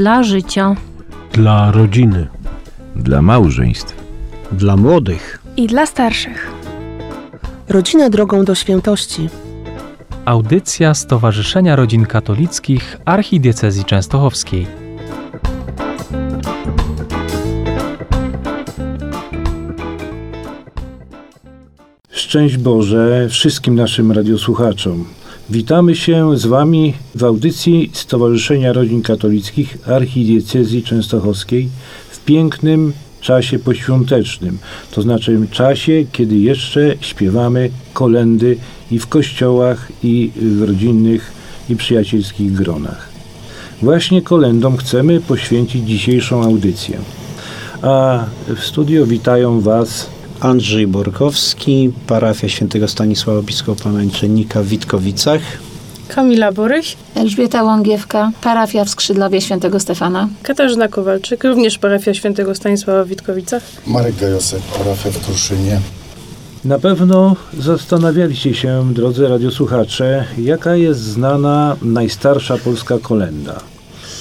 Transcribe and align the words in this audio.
dla 0.00 0.22
życia, 0.22 0.76
dla 1.32 1.70
rodziny, 1.70 2.28
dla 2.96 3.22
małżeństw, 3.22 3.94
dla 4.52 4.76
młodych 4.76 5.42
i 5.56 5.66
dla 5.66 5.86
starszych. 5.86 6.50
Rodzina 7.68 8.10
drogą 8.10 8.44
do 8.44 8.54
świętości. 8.54 9.28
Audycja 10.24 10.94
Stowarzyszenia 10.94 11.76
Rodzin 11.76 12.06
Katolickich 12.06 12.98
Archidiecezji 13.04 13.84
Częstochowskiej. 13.84 14.66
Szczęść 22.10 22.56
Boże 22.56 23.28
wszystkim 23.30 23.74
naszym 23.74 24.12
radiosłuchaczom. 24.12 25.04
Witamy 25.50 25.96
się 25.96 26.38
z 26.38 26.46
Wami 26.46 26.94
w 27.14 27.24
audycji 27.24 27.90
Stowarzyszenia 27.92 28.72
Rodzin 28.72 29.02
Katolickich 29.02 29.78
Archidiecezji 29.88 30.82
Częstochowskiej 30.82 31.68
w 32.10 32.24
pięknym 32.24 32.92
czasie 33.20 33.58
poświątecznym, 33.58 34.58
to 34.90 35.02
znaczy 35.02 35.46
czasie, 35.50 36.04
kiedy 36.12 36.36
jeszcze 36.36 36.94
śpiewamy 37.00 37.70
kolendy 37.92 38.56
i 38.90 38.98
w 38.98 39.06
kościołach, 39.06 39.92
i 40.02 40.30
w 40.36 40.62
rodzinnych 40.62 41.32
i 41.68 41.76
przyjacielskich 41.76 42.52
gronach. 42.52 43.08
Właśnie 43.82 44.22
kolendom 44.22 44.76
chcemy 44.76 45.20
poświęcić 45.20 45.84
dzisiejszą 45.84 46.44
audycję. 46.44 46.98
A 47.82 48.24
w 48.56 48.64
studio 48.64 49.06
witają 49.06 49.60
Was 49.60 50.10
Andrzej 50.40 50.86
Borkowski, 50.86 51.92
parafia 52.06 52.48
świętego 52.48 52.88
Stanisława 52.88 53.42
Biskupa 53.42 53.90
Męczennika 53.90 54.62
w 54.62 54.66
Witkowicach. 54.66 55.40
Kamila 56.08 56.52
Boryś, 56.52 56.96
Elżbieta 57.14 57.62
Łągiewka, 57.62 58.32
parafia 58.42 58.84
w 58.84 58.90
Skrzydlowie 58.90 59.40
Świętego 59.40 59.80
Stefana. 59.80 60.28
Katarzyna 60.42 60.88
Kowalczyk, 60.88 61.44
również 61.44 61.78
parafia 61.78 62.14
świętego 62.14 62.54
Stanisława 62.54 63.04
w 63.04 63.08
Witkowicach. 63.08 63.62
Marek 63.86 64.16
Gajosek, 64.16 64.62
parafia 64.78 65.10
w 65.10 65.24
Kruszynie. 65.26 65.80
Na 66.64 66.78
pewno 66.78 67.36
zastanawialiście 67.58 68.54
się, 68.54 68.94
drodzy 68.94 69.28
radiosłuchacze, 69.28 70.24
jaka 70.38 70.76
jest 70.76 71.00
znana 71.00 71.76
najstarsza 71.82 72.58
polska 72.58 72.98
kolenda. 72.98 73.60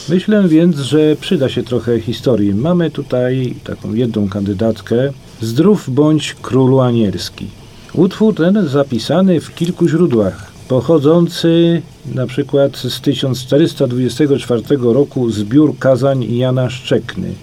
Myślę 0.09 0.47
więc, 0.47 0.77
że 0.77 1.15
przyda 1.21 1.49
się 1.49 1.63
trochę 1.63 1.99
historii. 1.99 2.53
Mamy 2.53 2.91
tutaj 2.91 3.55
taką 3.63 3.93
jedną 3.93 4.29
kandydatkę. 4.29 5.13
Zdrów 5.41 5.89
bądź 5.89 6.35
królu 6.41 6.79
anielski. 6.79 7.47
Utwór 7.93 8.35
ten 8.35 8.67
zapisany 8.67 9.41
w 9.41 9.55
kilku 9.55 9.87
źródłach, 9.87 10.51
pochodzący 10.67 11.81
na 12.15 12.27
przykład 12.27 12.77
z 12.77 13.01
1424 13.01 14.63
roku 14.81 15.31
zbiór 15.31 15.77
kazań 15.77 16.35
Jana 16.35 16.69
Szczekny, 16.69 17.33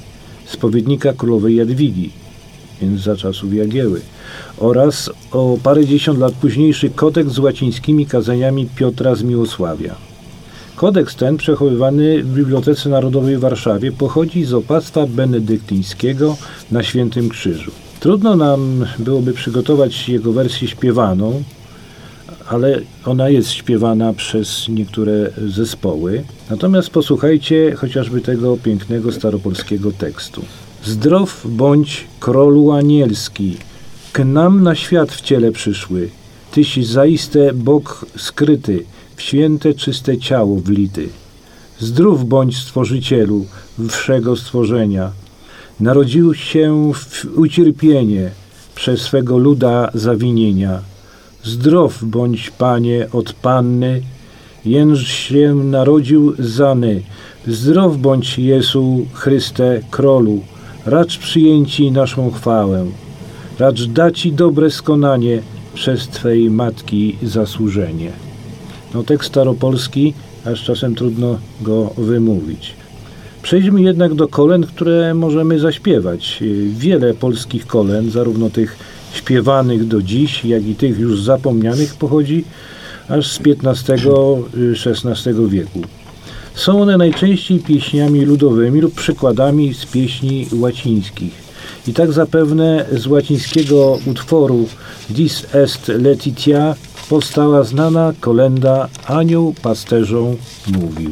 spowiednika 0.47 1.13
królowej 1.13 1.57
Jadwigi, 1.57 2.11
więc 2.83 3.01
za 3.01 3.17
czasów 3.17 3.55
Jagieły, 3.55 4.01
oraz 4.59 5.11
o 5.33 5.59
parędziesiąt 5.63 6.19
lat 6.19 6.33
późniejszy 6.33 6.91
kodeks 6.91 7.33
z 7.33 7.39
łacińskimi 7.39 8.07
kazaniami 8.07 8.69
Piotra 8.77 9.15
z 9.15 9.23
Miłosławia. 9.23 9.95
Kodeks 10.77 11.17
ten, 11.17 11.37
przechowywany 11.37 12.23
w 12.23 12.35
Bibliotece 12.35 12.89
Narodowej 12.89 13.37
w 13.37 13.41
Warszawie, 13.41 13.93
pochodzi 13.93 14.45
z 14.45 14.55
opactwa 14.55 15.07
benedyktyńskiego 15.07 16.37
na 16.71 16.83
Świętym 16.83 17.29
Krzyżu. 17.29 17.86
Trudno 18.01 18.37
nam 18.37 18.87
byłoby 18.99 19.33
przygotować 19.33 20.09
jego 20.09 20.33
wersję 20.33 20.69
śpiewaną, 20.69 21.43
ale 22.49 22.81
ona 23.05 23.29
jest 23.29 23.51
śpiewana 23.51 24.13
przez 24.13 24.69
niektóre 24.69 25.31
zespoły. 25.47 26.25
Natomiast 26.51 26.91
posłuchajcie 26.91 27.75
chociażby 27.75 28.21
tego 28.21 28.57
pięknego 28.57 29.13
staropolskiego 29.13 29.93
tekstu. 29.93 30.43
Zdrow 30.85 31.47
bądź 31.47 32.05
królu 32.21 32.73
anielski, 32.73 33.57
k 34.13 34.25
nam 34.25 34.63
na 34.63 34.75
świat 34.75 35.13
w 35.13 35.21
ciele 35.21 35.53
przyszły. 35.53 36.09
Tyś 36.53 36.87
zaiste 36.87 37.53
Bóg 37.53 38.07
skryty, 38.17 38.85
w 39.17 39.23
święte 39.23 39.75
czyste 39.75 40.19
ciało 40.19 40.57
wlity. 40.57 41.09
Zdrów 41.79 42.29
bądź 42.29 42.57
stworzycielu 42.57 43.47
wszego 43.89 44.37
stworzenia. 44.37 45.11
Narodził 45.81 46.35
się 46.35 46.93
w 46.95 47.39
ucierpienie 47.39 48.31
przez 48.75 49.01
swego 49.01 49.39
luda 49.39 49.91
zawinienia. 49.95 50.81
Zdrow 51.45 52.05
bądź 52.05 52.51
Panie 52.51 53.07
od 53.13 53.33
Panny, 53.33 54.03
jęż 54.65 55.09
się 55.09 55.55
narodził 55.55 56.35
zany. 56.39 57.03
Zdrow 57.47 57.97
bądź 57.97 58.39
Jezu 58.39 59.07
Chryste 59.13 59.81
Królu, 59.91 60.41
racz 60.87 61.19
przyjęci 61.19 61.93
naszą 61.93 62.31
chwałę. 62.31 62.87
Racz 63.59 63.85
dać 63.85 64.33
dobre 64.33 64.71
skonanie 64.71 65.43
przez 65.75 66.09
Twej 66.09 66.51
Matki 66.51 67.17
zasłużenie. 67.23 68.13
No 68.95 69.03
tekst 69.03 69.29
staropolski, 69.29 70.15
aż 70.45 70.65
czasem 70.65 70.95
trudno 70.95 71.39
go 71.61 71.91
wymówić. 71.99 72.75
Przejdźmy 73.47 73.83
jednak 73.83 74.15
do 74.15 74.29
kolęd, 74.29 74.67
które 74.67 75.15
możemy 75.15 75.59
zaśpiewać. 75.59 76.43
Wiele 76.71 77.15
polskich 77.15 77.67
kolęd, 77.67 78.13
zarówno 78.13 78.51
tych 78.51 78.77
śpiewanych 79.13 79.87
do 79.87 80.03
dziś, 80.03 80.45
jak 80.45 80.67
i 80.67 80.75
tych 80.75 80.99
już 80.99 81.23
zapomnianych, 81.23 81.95
pochodzi 81.95 82.45
aż 83.09 83.27
z 83.27 83.41
XV-XVI 83.47 85.49
wieku. 85.49 85.81
Są 86.55 86.83
one 86.83 86.97
najczęściej 86.97 87.59
pieśniami 87.59 88.25
ludowymi 88.25 88.81
lub 88.81 88.95
przykładami 88.95 89.75
z 89.75 89.87
pieśni 89.87 90.47
łacińskich. 90.53 91.33
I 91.89 91.93
tak 91.93 92.13
zapewne 92.13 92.87
z 92.93 93.07
łacińskiego 93.07 93.99
utworu 94.07 94.69
Dis 95.11 95.55
est 95.55 95.89
Letitia 95.89 96.75
powstała 97.09 97.65
znana 97.65 98.13
kolenda 98.21 98.89
Anioł 99.07 99.55
pasterzą 99.63 100.37
mówił. 100.69 101.11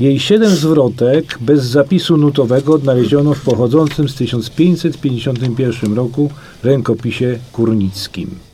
Jej 0.00 0.18
siedem 0.18 0.50
zwrotek 0.50 1.38
bez 1.40 1.64
zapisu 1.64 2.16
nutowego 2.16 2.74
odnaleziono 2.74 3.34
w 3.34 3.40
pochodzącym 3.40 4.08
z 4.08 4.14
1551 4.14 5.94
roku 5.94 6.30
rękopisie 6.62 7.38
kurnickim. 7.52 8.47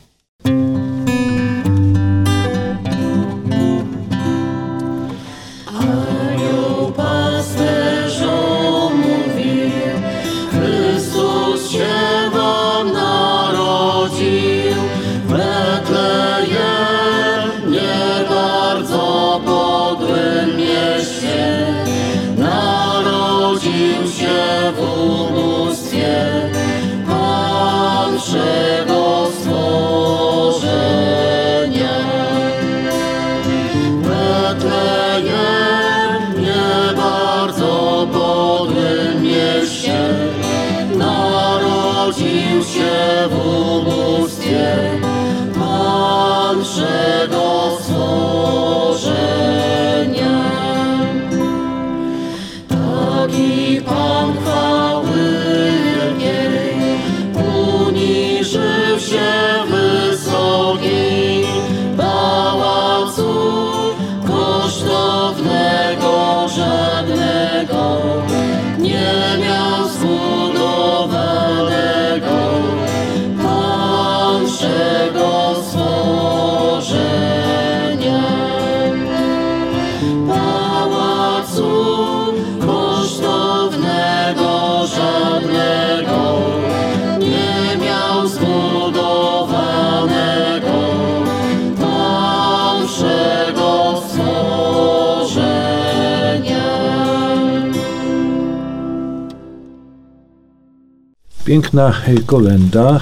Piękna 101.55 101.93
y, 102.07 102.23
kolenda. 102.23 102.99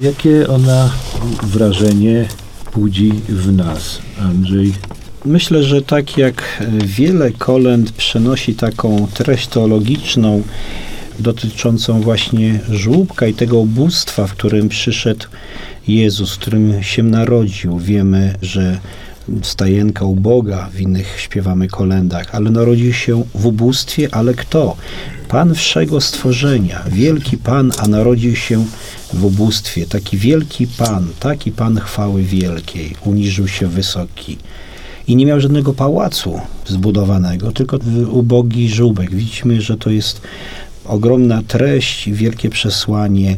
Jakie 0.00 0.48
ona 0.48 0.90
wrażenie 1.42 2.28
budzi 2.74 3.12
w 3.28 3.52
nas, 3.52 3.98
Andrzej? 4.20 4.72
Myślę, 5.24 5.62
że 5.62 5.82
tak 5.82 6.18
jak 6.18 6.42
e, 6.60 6.86
wiele 6.86 7.30
kolęd 7.30 7.92
przenosi 7.92 8.54
taką 8.54 9.08
treść 9.14 9.46
teologiczną 9.46 10.42
dotyczącą 11.18 12.00
właśnie 12.00 12.60
żłóbka 12.70 13.26
i 13.26 13.34
tego 13.34 13.58
ubóstwa, 13.58 14.26
w 14.26 14.32
którym 14.32 14.68
przyszedł 14.68 15.26
Jezus, 15.88 16.34
w 16.34 16.38
którym 16.38 16.82
się 16.82 17.02
narodził. 17.02 17.78
Wiemy, 17.78 18.34
że 18.42 18.78
stajenka 19.42 20.04
u 20.04 20.14
Boga, 20.14 20.68
w 20.72 20.80
innych 20.80 21.20
śpiewamy 21.20 21.68
kolendach, 21.68 22.34
ale 22.34 22.50
narodził 22.50 22.92
się 22.92 23.24
w 23.34 23.46
ubóstwie, 23.46 24.08
ale 24.12 24.34
kto? 24.34 24.76
Pan 25.28 25.54
wszego 25.54 26.00
stworzenia, 26.00 26.84
wielki 26.88 27.36
Pan, 27.36 27.72
a 27.78 27.88
narodził 27.88 28.36
się 28.36 28.64
w 29.12 29.24
ubóstwie. 29.24 29.86
Taki 29.86 30.16
wielki 30.16 30.66
Pan, 30.66 31.08
taki 31.20 31.52
Pan 31.52 31.80
chwały 31.80 32.22
wielkiej, 32.22 32.94
uniżył 33.04 33.48
się 33.48 33.66
wysoki 33.66 34.38
i 35.06 35.16
nie 35.16 35.26
miał 35.26 35.40
żadnego 35.40 35.72
pałacu 35.72 36.40
zbudowanego, 36.66 37.52
tylko 37.52 37.78
ubogi 38.10 38.68
żółbek. 38.68 39.14
Widzimy, 39.14 39.60
że 39.60 39.76
to 39.76 39.90
jest 39.90 40.20
ogromna 40.84 41.42
treść, 41.42 42.10
wielkie 42.10 42.50
przesłanie 42.50 43.36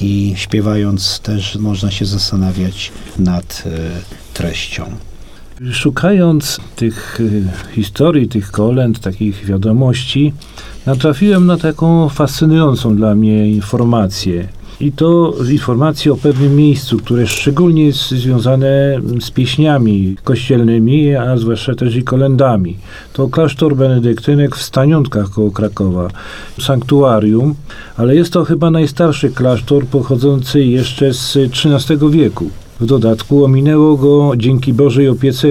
i 0.00 0.34
śpiewając 0.36 1.20
też 1.20 1.56
można 1.56 1.90
się 1.90 2.06
zastanawiać 2.06 2.92
nad 3.18 3.62
e, 3.66 3.70
treścią. 4.34 4.84
Szukając 5.72 6.60
tych 6.76 7.20
y, 7.20 7.42
historii, 7.72 8.28
tych 8.28 8.50
kolęd, 8.50 9.00
takich 9.00 9.44
wiadomości, 9.44 10.32
natrafiłem 10.86 11.46
na 11.46 11.56
taką 11.56 12.08
fascynującą 12.08 12.96
dla 12.96 13.14
mnie 13.14 13.50
informację. 13.50 14.48
I 14.80 14.92
to 14.92 15.34
informacje 15.50 16.12
o 16.12 16.16
pewnym 16.16 16.56
miejscu, 16.56 16.98
które 16.98 17.26
szczególnie 17.26 17.84
jest 17.84 18.10
związane 18.10 19.00
z 19.20 19.30
pieśniami 19.30 20.16
kościelnymi, 20.24 21.16
a 21.16 21.36
zwłaszcza 21.36 21.74
też 21.74 21.96
i 21.96 22.02
kolendami. 22.02 22.76
To 23.12 23.28
klasztor 23.28 23.76
benedyktynek 23.76 24.56
w 24.56 24.62
Staniątkach 24.62 25.30
koło 25.30 25.50
Krakowa, 25.50 26.08
sanktuarium, 26.60 27.54
ale 27.96 28.14
jest 28.14 28.32
to 28.32 28.44
chyba 28.44 28.70
najstarszy 28.70 29.30
klasztor 29.30 29.86
pochodzący 29.86 30.64
jeszcze 30.64 31.14
z 31.14 31.36
XIII 31.36 32.10
wieku. 32.10 32.50
W 32.80 32.86
dodatku 32.86 33.44
ominęło 33.44 33.96
go 33.96 34.32
dzięki 34.36 34.72
Bożej 34.72 35.08
opiece 35.08 35.48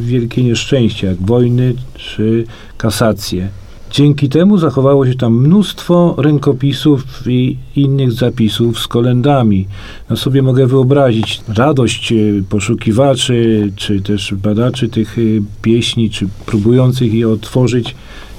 wielkie 0.00 0.44
nieszczęścia, 0.44 1.06
jak 1.06 1.22
wojny 1.22 1.74
czy 1.94 2.44
kasacje. 2.78 3.48
Dzięki 3.90 4.28
temu 4.28 4.58
zachowało 4.58 5.06
się 5.06 5.14
tam 5.14 5.34
mnóstwo 5.40 6.14
rękopisów 6.18 7.04
i 7.26 7.56
innych 7.76 8.12
zapisów 8.12 8.78
z 8.78 8.88
kolendami. 8.88 9.66
No 10.10 10.16
sobie 10.16 10.42
mogę 10.42 10.66
wyobrazić 10.66 11.40
radość 11.48 12.12
e, 12.12 12.16
poszukiwaczy, 12.48 13.70
czy 13.76 14.00
też 14.00 14.34
badaczy 14.34 14.88
tych 14.88 15.18
e, 15.18 15.22
pieśni, 15.62 16.10
czy 16.10 16.28
próbujących 16.46 17.14
je 17.14 17.28
otworzyć, 17.28 17.94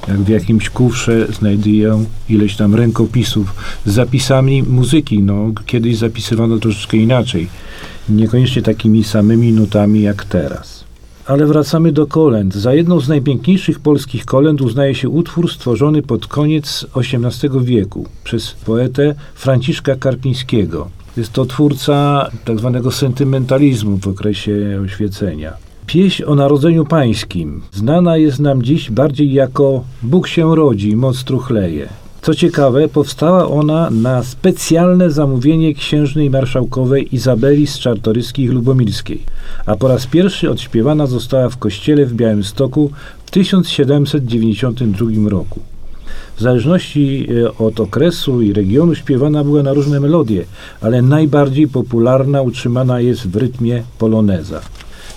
jak 0.07 0.17
w 0.17 0.27
jakimś 0.27 0.69
kufrze 0.69 1.27
znajdują 1.27 2.05
ileś 2.29 2.55
tam 2.55 2.75
rękopisów 2.75 3.53
z 3.85 3.93
zapisami 3.93 4.63
muzyki. 4.63 5.23
No, 5.23 5.51
kiedyś 5.65 5.97
zapisywano 5.97 6.57
troszeczkę 6.59 6.97
inaczej. 6.97 7.47
Niekoniecznie 8.09 8.61
takimi 8.61 9.03
samymi 9.03 9.51
nutami 9.51 10.01
jak 10.01 10.25
teraz. 10.25 10.85
Ale 11.25 11.45
wracamy 11.45 11.91
do 11.91 12.07
kolęd. 12.07 12.55
Za 12.55 12.73
jedną 12.73 12.99
z 12.99 13.07
najpiękniejszych 13.07 13.79
polskich 13.79 14.25
kolęd 14.25 14.61
uznaje 14.61 14.95
się 14.95 15.09
utwór 15.09 15.51
stworzony 15.51 16.01
pod 16.01 16.27
koniec 16.27 16.85
XVIII 16.95 17.65
wieku 17.65 18.05
przez 18.23 18.51
poetę 18.51 19.15
Franciszka 19.35 19.95
Karpińskiego. 19.95 20.89
Jest 21.17 21.31
to 21.31 21.45
twórca 21.45 22.29
tak 22.45 22.59
zwanego 22.59 22.91
sentymentalizmu 22.91 23.97
w 23.97 24.07
okresie 24.07 24.81
oświecenia. 24.85 25.64
Pieśń 25.87 26.23
o 26.23 26.35
Narodzeniu 26.35 26.85
Pańskim 26.85 27.61
znana 27.71 28.17
jest 28.17 28.39
nam 28.39 28.63
dziś 28.63 28.91
bardziej 28.91 29.33
jako 29.33 29.83
Bóg 30.03 30.27
się 30.27 30.55
rodzi, 30.55 30.95
moc 30.95 31.23
truchleje. 31.23 31.89
Co 32.21 32.35
ciekawe, 32.35 32.87
powstała 32.87 33.47
ona 33.47 33.89
na 33.89 34.23
specjalne 34.23 35.11
zamówienie 35.11 35.73
księżnej 35.73 36.29
marszałkowej 36.29 37.15
Izabeli 37.15 37.67
z 37.67 37.79
Czartoryskich 37.79 38.51
Lubomirskiej, 38.51 39.23
a 39.65 39.75
po 39.75 39.87
raz 39.87 40.07
pierwszy 40.07 40.49
odśpiewana 40.49 41.07
została 41.07 41.49
w 41.49 41.57
kościele 41.57 42.05
w 42.05 42.13
Białymstoku 42.13 42.91
w 43.25 43.31
1792 43.31 45.29
roku. 45.29 45.59
W 46.37 46.41
zależności 46.41 47.27
e, 47.45 47.57
od 47.57 47.79
okresu 47.79 48.41
i 48.41 48.53
regionu 48.53 48.95
śpiewana 48.95 49.43
była 49.43 49.63
na 49.63 49.73
różne 49.73 49.99
melodie, 49.99 50.45
ale 50.81 51.01
najbardziej 51.01 51.67
popularna 51.67 52.41
utrzymana 52.41 52.99
jest 52.99 53.27
w 53.27 53.35
rytmie 53.35 53.83
poloneza. 53.97 54.61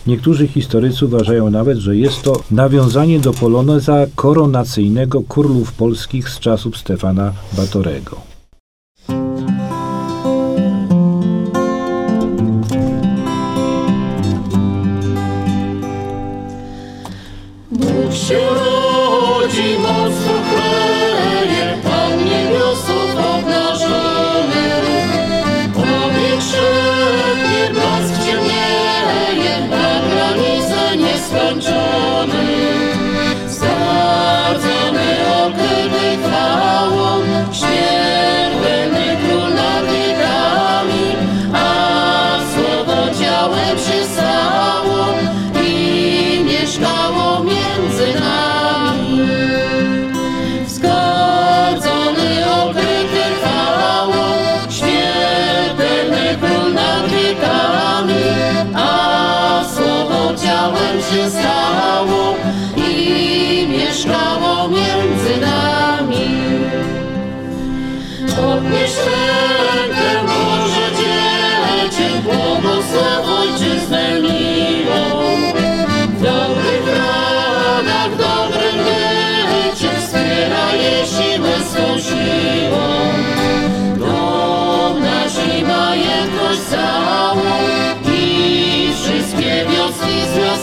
Niektórzy 0.06 0.48
historycy 0.48 1.06
uważają 1.06 1.50
nawet, 1.50 1.78
że 1.78 1.96
jest 1.96 2.22
to 2.22 2.42
nawiązanie 2.50 3.20
do 3.20 3.32
poloneza 3.32 4.06
koronacyjnego 4.14 5.22
królów 5.22 5.72
polskich 5.72 6.28
z 6.28 6.38
czasów 6.38 6.76
Stefana 6.76 7.32
Batorego. 7.56 8.27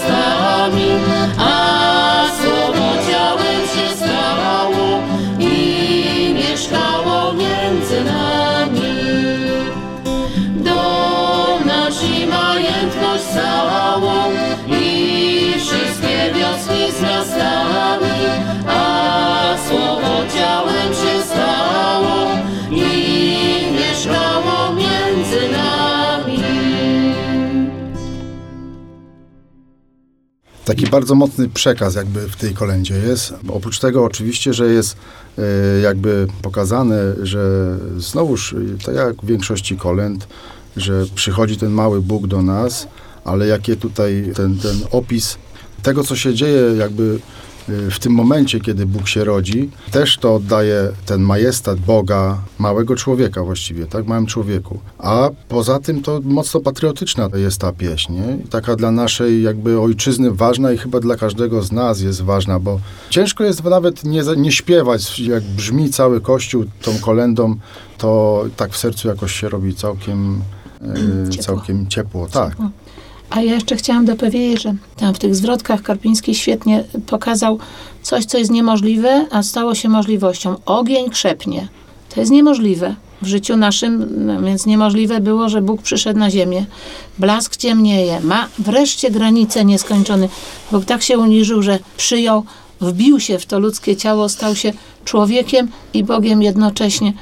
Z 0.06 0.12
miastami, 0.12 1.55
Taki 30.66 30.88
bardzo 30.88 31.16
mocny 31.16 31.50
przekaz 31.50 31.96
jakby 31.96 32.28
w 32.30 32.36
tej 32.36 32.54
kolendzie 32.54 32.94
jest. 32.94 33.34
Oprócz 33.48 33.80
tego 33.80 34.04
oczywiście, 34.04 34.54
że 34.54 34.68
jest 34.68 34.98
e, 35.38 35.42
jakby 35.80 36.28
pokazane, 36.42 36.96
że 37.22 37.78
znowuż, 37.98 38.54
e, 38.54 38.86
tak 38.86 38.96
jak 38.96 39.16
w 39.16 39.26
większości 39.26 39.78
kolęd, 39.78 40.28
że 40.78 41.06
przychodzi 41.16 41.58
ten 41.58 41.72
mały 41.72 42.02
Bóg 42.02 42.28
do 42.28 42.42
nas, 42.42 42.88
ale 43.26 43.48
jakie 43.48 43.76
tutaj 43.76 44.32
ten, 44.36 44.58
ten 44.58 44.78
opis 44.92 45.38
tego, 45.84 46.04
co 46.04 46.16
się 46.16 46.34
dzieje 46.34 46.62
jakby 46.78 47.20
w 47.68 48.00
tym 48.00 48.14
momencie, 48.14 48.60
kiedy 48.60 48.86
Bóg 48.86 49.08
się 49.08 49.24
rodzi, 49.24 49.70
też 49.92 50.18
to 50.18 50.36
oddaje 50.36 50.90
ten 51.06 51.22
majestat 51.22 51.80
Boga, 51.80 52.38
małego 52.60 52.96
człowieka 52.96 53.44
właściwie, 53.44 53.86
tak, 53.86 54.08
małym 54.08 54.26
człowieku. 54.26 54.80
A 55.00 55.30
poza 55.50 55.80
tym 55.80 56.02
to 56.02 56.20
mocno 56.24 56.60
patriotyczna 56.60 57.30
jest 57.36 57.62
ta 57.62 57.72
pieśń, 57.72 58.14
nie? 58.14 58.38
Taka 58.50 58.76
dla 58.76 58.92
naszej 58.92 59.44
jakby 59.44 59.80
ojczyzny 59.80 60.32
ważna 60.32 60.72
i 60.72 60.78
chyba 60.78 61.00
dla 61.00 61.16
każdego 61.16 61.62
z 61.62 61.72
nas 61.72 62.02
jest 62.02 62.22
ważna, 62.22 62.60
bo 62.60 62.80
ciężko 63.10 63.44
jest 63.44 63.64
nawet 63.64 64.04
nie, 64.04 64.22
nie 64.38 64.52
śpiewać, 64.52 65.20
jak 65.20 65.44
brzmi 65.44 65.90
cały 65.90 66.22
kościół 66.22 66.66
tą 66.82 67.00
kolendą, 67.00 67.56
to 67.98 68.44
tak 68.58 68.72
w 68.72 68.78
sercu 68.78 69.08
jakoś 69.08 69.36
się 69.36 69.50
robi 69.50 69.76
całkiem, 69.76 70.42
y, 70.82 71.30
Ciepło. 71.30 71.44
całkiem 71.44 71.88
ciepło, 71.88 72.28
tak. 72.28 72.56
A 73.30 73.42
ja 73.42 73.54
jeszcze 73.54 73.76
chciałam 73.76 74.06
dopowiedzieć, 74.06 74.62
że 74.62 74.76
tam 74.96 75.14
w 75.14 75.20
tych 75.20 75.36
zwrotkach 75.36 75.82
Karpiński 75.82 76.36
świetnie 76.36 76.84
pokazał 77.08 77.60
coś, 78.02 78.26
co 78.26 78.38
jest 78.38 78.52
niemożliwe, 78.52 79.26
a 79.32 79.44
stało 79.44 79.76
się 79.76 79.90
możliwością. 79.90 80.56
Ogień 80.66 81.10
krzepnie. 81.10 81.68
To 82.14 82.20
jest 82.20 82.32
niemożliwe 82.32 82.96
w 83.22 83.28
życiu 83.28 83.58
naszym, 83.58 84.08
no, 84.26 84.42
więc 84.42 84.66
niemożliwe 84.66 85.20
było, 85.20 85.50
że 85.50 85.62
Bóg 85.62 85.82
przyszedł 85.82 86.20
na 86.20 86.32
ziemię. 86.32 86.66
Blask 87.20 87.56
ciemnieje, 87.58 88.20
ma 88.20 88.48
wreszcie 88.60 89.12
granice 89.12 89.66
nieskończone. 89.66 90.30
Bóg 90.72 90.86
tak 90.86 91.04
się 91.04 91.18
uniżył, 91.18 91.62
że 91.62 91.80
przyjął, 91.98 92.44
wbił 92.82 93.20
się 93.20 93.40
w 93.40 93.46
to 93.46 93.60
ludzkie 93.60 93.96
ciało, 93.96 94.30
stał 94.30 94.56
się 94.56 94.74
człowiekiem 95.06 95.68
i 95.94 96.04
Bogiem 96.04 96.44
jednocześnie. 96.44 97.14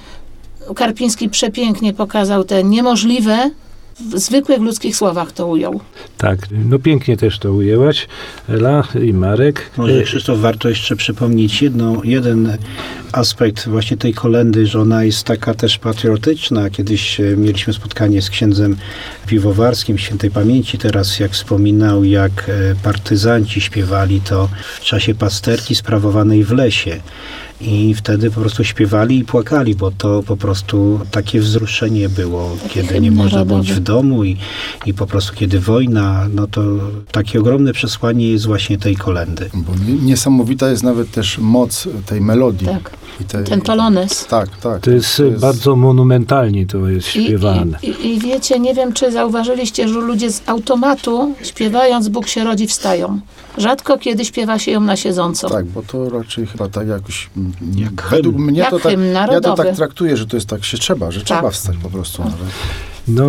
Karpiński 0.76 1.30
przepięknie 1.30 1.94
pokazał 1.94 2.44
te 2.44 2.64
niemożliwe, 2.64 3.52
w 4.00 4.20
zwykłych 4.20 4.60
ludzkich 4.60 4.96
słowach 4.96 5.32
to 5.32 5.48
ujął. 5.48 5.80
Tak, 6.18 6.40
no 6.66 6.80
pięknie 6.80 7.18
też 7.18 7.40
to 7.40 7.54
ujęłaś, 7.54 8.08
Ela 8.50 8.88
i 9.04 9.14
Marek. 9.14 9.72
Może 9.78 10.00
E, 10.00 10.04
Krzysztof, 10.04 10.40
warto 10.40 10.70
jeszcze 10.70 10.96
przypomnieć 10.96 11.62
jedną, 11.62 12.04
jeden 12.04 12.58
aspekt 13.12 13.68
właśnie 13.68 13.98
tej 13.98 14.14
kolendy, 14.14 14.68
że 14.68 14.82
ona 14.82 15.04
jest 15.04 15.24
taka 15.24 15.54
też 15.54 15.78
patriotyczna. 15.78 16.70
Kiedyś 16.70 17.20
e, 17.20 17.24
mieliśmy 17.38 17.74
spotkanie 17.74 18.22
z 18.22 18.30
księdzem 18.30 18.78
piwowarskim 19.28 19.98
świętej 19.98 20.32
pamięci, 20.32 20.78
teraz 20.78 21.20
jak 21.20 21.32
wspominał, 21.32 22.04
jak 22.04 22.50
e, 22.50 22.76
partyzanci 22.84 23.62
śpiewali 23.62 24.22
to 24.22 24.50
w 24.80 24.80
czasie 24.80 25.16
pasterki 25.16 25.76
sprawowanej 25.76 26.44
w 26.44 26.52
lesie. 26.52 27.00
I 27.66 27.94
wtedy 27.94 28.32
po 28.32 28.42
prostu 28.42 28.64
śpiewali 28.64 29.18
i 29.20 29.26
płakali, 29.26 29.76
bo 29.76 29.92
to 29.92 30.24
po 30.24 30.38
prostu 30.38 31.00
takie 31.12 31.40
wzruszenie 31.40 32.10
było, 32.10 32.58
kiedy 32.70 32.88
hymn 32.88 33.04
nie 33.04 33.12
można 33.12 33.46
być 33.46 33.74
w 33.74 33.80
domu 33.80 34.24
i, 34.24 34.38
i 34.86 34.94
po 34.94 35.08
prostu 35.08 35.34
kiedy 35.36 35.60
wojna, 35.60 36.28
no 36.34 36.48
to 36.48 36.62
takie 37.12 37.40
ogromne 37.40 37.74
przesłanie 37.74 38.30
jest 38.32 38.46
właśnie 38.46 38.78
tej 38.78 38.96
kolendy. 38.96 39.50
Bo 39.54 39.74
nie- 39.88 39.94
niesamowita 40.06 40.70
jest 40.70 40.84
nawet 40.84 41.12
też 41.12 41.38
moc 41.38 41.88
tej 42.06 42.22
melodii. 42.22 42.68
Tak. 42.68 42.92
I 43.24 43.44
Ten 43.44 43.62
polones. 43.62 44.26
Tak, 44.26 44.50
tak. 44.58 44.82
To 44.82 44.92
jest, 44.92 45.22
bardzo 45.40 45.76
monumentalnie 45.76 46.66
to 46.66 46.88
jest 46.90 47.08
śpiewane. 47.08 47.78
i, 47.84 47.88
i, 47.90 48.16
I 48.16 48.20
wiecie, 48.20 48.60
nie 48.60 48.74
wiem, 48.74 48.94
czy 48.94 49.12
zauważyliście, 49.12 49.88
że 49.88 50.00
ludzie 50.00 50.32
z 50.32 50.42
automatu, 50.46 51.34
śpiewając 51.44 52.10
Bóg 52.10 52.28
się 52.28 52.44
rodzi, 52.44 52.68
wstają. 52.68 53.20
Rzadko 53.58 53.98
kiedy 53.98 54.26
śpiewa 54.26 54.60
się 54.60 54.72
ją 54.72 54.82
na 54.82 54.96
siedząco. 54.96 55.50
Tak, 55.50 55.66
bo 55.66 55.82
to 55.82 56.10
raczej 56.10 56.48
chyba 56.48 56.68
tak 56.70 56.88
jakoś... 56.88 57.30
mm, 57.38 57.54
Jak 57.76 58.10
według 58.10 58.36
hymn. 58.36 58.48
mnie 58.48 58.60
Jak 58.60 58.70
to 58.70 58.80
tak, 58.80 58.94
ja 59.32 59.42
to 59.42 59.54
tak 59.54 59.76
traktuję, 59.76 60.18
że 60.18 60.26
to 60.28 60.38
jest 60.38 60.48
tak 60.48 60.64
się 60.66 60.78
trzeba, 60.78 61.12
że 61.12 61.22
trzeba 61.22 61.42
Tak. 61.42 61.52
wstać 61.54 61.76
po 61.84 61.90
prostu. 61.90 62.24
Nawet. 62.24 62.38
No 63.08 63.28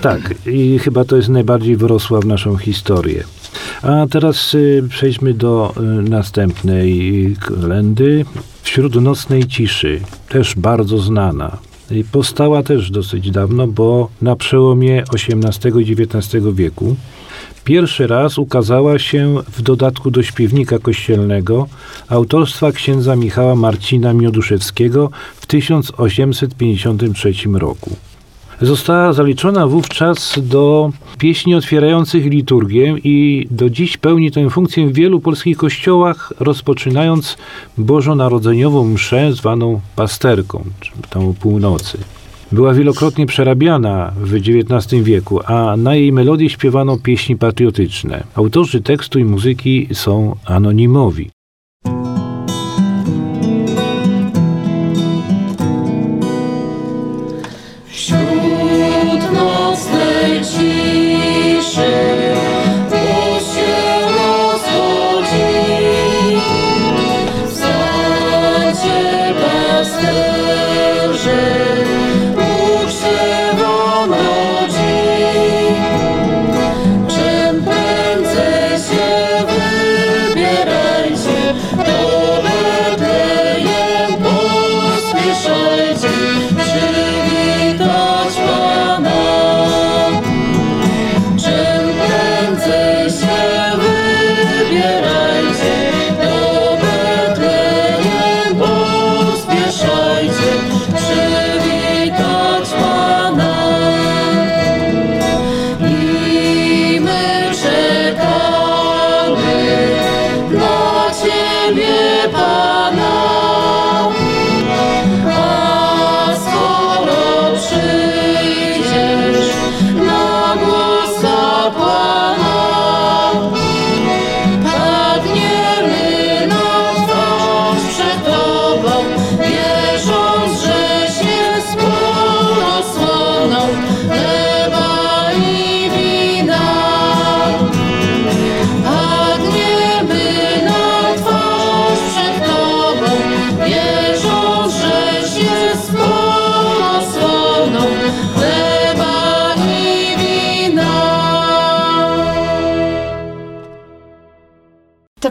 tak, 0.00 0.34
i 0.46 0.78
chyba 0.78 1.04
to 1.04 1.16
jest 1.16 1.28
najbardziej 1.28 1.76
wyrosła 1.76 2.20
w 2.20 2.26
naszą 2.26 2.56
historię. 2.56 3.24
A 3.82 4.06
teraz 4.10 4.54
y, 4.54 4.84
przejdźmy 4.88 5.34
do 5.34 5.74
y, 5.76 5.80
następnej 6.10 7.36
kolendy. 7.40 8.24
Wśród 8.62 8.94
nocnej 8.94 9.46
ciszy, 9.46 10.00
też 10.28 10.54
bardzo 10.54 10.98
znana. 10.98 11.58
I 11.90 12.04
powstała 12.04 12.62
też 12.62 12.90
dosyć 12.90 13.30
dawno, 13.30 13.66
bo 13.66 14.08
na 14.22 14.36
przełomie 14.36 15.04
XVIII 15.12 15.90
i 15.90 15.92
XIX 15.92 16.44
wieku 16.54 16.96
pierwszy 17.66 18.06
raz 18.06 18.38
ukazała 18.38 18.98
się 18.98 19.36
w 19.52 19.62
dodatku 19.62 20.10
do 20.10 20.22
śpiewnika 20.22 20.78
kościelnego 20.78 21.66
autorstwa 22.08 22.72
księdza 22.72 23.16
Michała 23.16 23.54
Marcina 23.54 24.12
Mioduszewskiego 24.12 25.10
w 25.36 25.46
1853 25.46 27.32
roku. 27.54 27.96
Została 28.60 29.12
zaliczona 29.12 29.66
wówczas 29.66 30.38
do 30.42 30.90
pieśni 31.18 31.54
otwierających 31.54 32.24
liturgię 32.24 32.96
i 33.04 33.46
do 33.50 33.70
dziś 33.70 33.96
pełni 33.96 34.30
tę 34.30 34.50
funkcję 34.50 34.86
w 34.86 34.92
wielu 34.92 35.20
polskich 35.20 35.56
kościołach, 35.56 36.32
rozpoczynając 36.40 37.36
bożonarodzeniową 37.78 38.88
mszę 38.88 39.32
zwaną 39.32 39.80
pasterką, 39.96 40.64
czy 40.80 40.92
tą 41.10 41.30
o 41.30 41.34
północy. 41.34 41.98
Była 42.52 42.74
wielokrotnie 42.74 43.26
przerabiana 43.26 44.12
w 44.16 44.34
XIX 44.34 45.02
wieku, 45.02 45.40
a 45.44 45.76
na 45.76 45.94
jej 45.94 46.12
melodii 46.12 46.50
śpiewano 46.50 46.98
pieśni 46.98 47.36
patriotyczne. 47.36 48.24
Autorzy 48.34 48.80
tekstu 48.80 49.18
i 49.18 49.24
muzyki 49.24 49.88
są 49.92 50.36
anonimowi. 50.44 51.35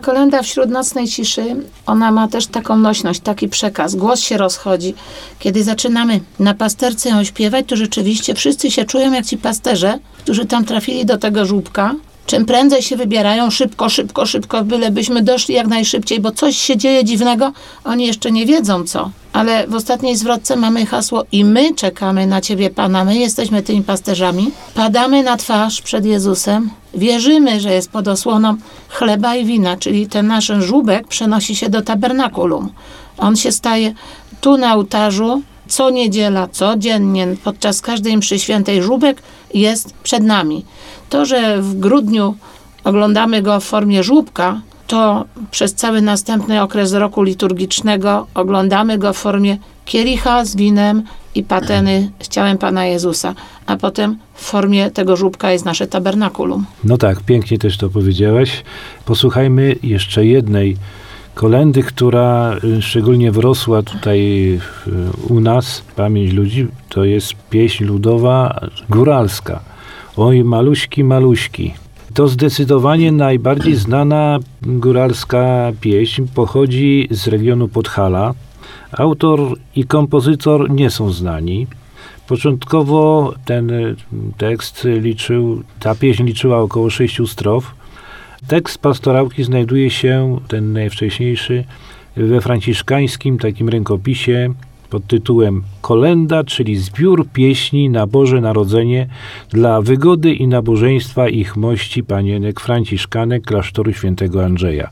Kolenda 0.06 0.42
wśród 0.42 0.70
nocnej 0.70 1.08
ciszy, 1.08 1.56
ona 1.86 2.12
ma 2.12 2.28
też 2.28 2.48
taką 2.48 2.78
nośność, 2.78 3.20
taki 3.20 3.50
przekaz. 3.50 3.96
Głos 3.96 4.20
się 4.20 4.38
rozchodzi. 4.38 4.94
Kiedy 5.40 5.64
zaczynamy 5.64 6.20
na 6.40 6.54
pasterce 6.54 7.10
ją 7.10 7.24
śpiewać, 7.24 7.66
to 7.68 7.76
rzeczywiście 7.76 8.34
wszyscy 8.34 8.72
się 8.72 8.86
czują 8.86 9.14
jak 9.14 9.26
ci 9.26 9.38
pasterze, 9.38 10.00
którzy 10.18 10.46
tam 10.46 10.66
trafili 10.66 11.06
do 11.06 11.18
tego 11.18 11.46
żłóbka 11.46 11.96
Czym 12.26 12.46
prędzej 12.46 12.82
się 12.82 12.96
wybierają, 12.96 13.52
szybko, 13.52 13.90
szybko, 13.90 14.26
szybko, 14.26 14.64
bylebyśmy 14.64 15.22
doszli 15.22 15.56
jak 15.56 15.68
najszybciej, 15.68 16.20
bo 16.20 16.32
coś 16.32 16.58
się 16.58 16.78
dzieje 16.78 17.04
dziwnego, 17.04 17.52
oni 17.84 18.06
jeszcze 18.06 18.32
nie 18.32 18.46
wiedzą 18.46 18.84
co. 18.84 19.12
Ale 19.34 19.68
w 19.68 19.76
ostatniej 19.76 20.16
zwrotce 20.16 20.56
mamy 20.56 20.86
hasło 20.86 21.24
i 21.32 21.46
my 21.46 21.76
czekamy 21.76 22.28
na 22.28 22.42
Ciebie, 22.42 22.70
Pana, 22.70 23.06
my 23.06 23.18
jesteśmy 23.18 23.64
tymi 23.64 23.84
pasterzami. 23.84 24.52
Padamy 24.76 25.24
na 25.24 25.38
twarz 25.38 25.82
przed 25.82 26.06
Jezusem, 26.06 26.70
wierzymy, 26.94 27.60
że 27.60 27.74
jest 27.74 27.92
pod 27.92 28.08
osłoną 28.08 28.56
chleba 28.90 29.36
i 29.36 29.46
wina, 29.46 29.78
czyli 29.78 30.08
ten 30.08 30.28
nasz 30.28 30.52
żółbek 30.60 31.08
przenosi 31.08 31.56
się 31.56 31.70
do 31.70 31.82
tabernakulum. 31.82 32.70
On 33.18 33.36
się 33.36 33.52
staje 33.52 33.94
tu 34.42 34.58
na 34.58 34.76
ołtarzu, 34.76 35.42
co 35.68 35.90
niedziela, 35.90 36.48
codziennie, 36.48 37.28
podczas 37.44 37.82
każdej 37.82 38.18
mszy 38.18 38.40
świętej 38.40 38.84
żółbek 38.84 39.22
jest 39.54 39.94
przed 39.94 40.24
nami. 40.24 40.66
To, 41.10 41.26
że 41.26 41.62
w 41.62 41.80
grudniu 41.80 42.36
oglądamy 42.84 43.42
go 43.42 43.60
w 43.60 43.64
formie 43.64 44.04
żłóbka, 44.04 44.62
to 44.88 45.26
przez 45.52 45.74
cały 45.74 46.02
następny 46.02 46.62
okres 46.62 46.94
roku 46.94 47.24
liturgicznego 47.24 48.28
oglądamy 48.34 48.98
go 48.98 49.14
w 49.14 49.18
formie 49.18 49.58
kielicha 49.86 50.46
z 50.46 50.56
winem 50.56 51.04
i 51.36 51.44
pateny 51.44 52.12
z 52.20 52.28
ciałem 52.28 52.58
Pana 52.58 52.86
Jezusa, 52.86 53.36
a 53.66 53.78
potem 53.78 54.18
w 54.34 54.42
formie 54.42 54.92
tego 54.92 55.18
żółbka 55.18 55.52
jest 55.52 55.66
nasze 55.66 55.88
tabernakulum. 55.88 56.66
No 56.84 56.98
tak, 56.98 57.22
pięknie 57.22 57.58
też 57.58 57.78
to 57.78 57.90
powiedziałaś. 57.90 58.64
Posłuchajmy 59.06 59.76
jeszcze 59.84 60.26
jednej 60.26 60.78
kolendy, 61.36 61.84
która 61.84 62.56
y, 62.64 62.82
szczególnie 62.82 63.32
wrosła 63.32 63.84
tutaj 63.84 64.20
y, 64.54 64.60
u 65.30 65.40
nas, 65.40 65.84
pamięć 65.96 66.34
ludzi, 66.34 66.68
to 66.90 67.04
jest 67.04 67.34
pieśń 67.50 67.84
ludowa 67.84 68.60
góralska. 68.90 69.60
Oj, 70.18 70.44
maluśki, 70.44 71.04
maluśki. 71.04 71.74
To 72.14 72.28
zdecydowanie 72.28 73.12
najbardziej 73.12 73.76
znana 73.76 74.40
góralska 74.62 75.72
pieśń 75.82 76.24
pochodzi 76.36 77.08
z 77.12 77.28
regionu 77.28 77.68
Podhala. 77.68 78.34
Autor 78.92 79.40
i 79.76 79.84
kompozytor 79.84 80.72
nie 80.72 80.90
są 80.90 81.12
znani. 81.12 81.68
Początkowo 82.28 83.34
ten 83.46 83.70
y, 83.70 83.96
tekst 84.38 84.88
liczył, 85.02 85.64
ta 85.80 85.96
pieśń 85.96 86.24
liczyła 86.24 86.58
około 86.58 86.90
sześciu 86.90 87.28
strof. 87.28 87.76
Tekst 88.48 88.78
pastorałki 88.78 89.44
znajduje 89.44 89.90
się, 89.90 90.40
ten 90.48 90.74
najwcześniejszy, 90.74 91.64
we 92.18 92.42
franciszkańskim 92.42 93.38
takim 93.38 93.70
rękopisie 93.70 94.54
pod 94.90 95.08
tytułem 95.08 95.64
Kolenda, 95.82 96.44
czyli 96.44 96.78
zbiór 96.78 97.28
pieśni 97.34 97.90
na 97.90 98.08
Boże 98.08 98.42
Narodzenie 98.42 99.08
dla 99.50 99.82
wygody 99.82 100.34
i 100.34 100.48
nabożeństwa 100.48 101.30
ich 101.30 101.58
mości 101.58 102.04
panienek 102.04 102.60
franciszkanek 102.60 103.44
klasztoru 103.44 103.94
świętego 103.94 104.46
Andrzeja. 104.46 104.90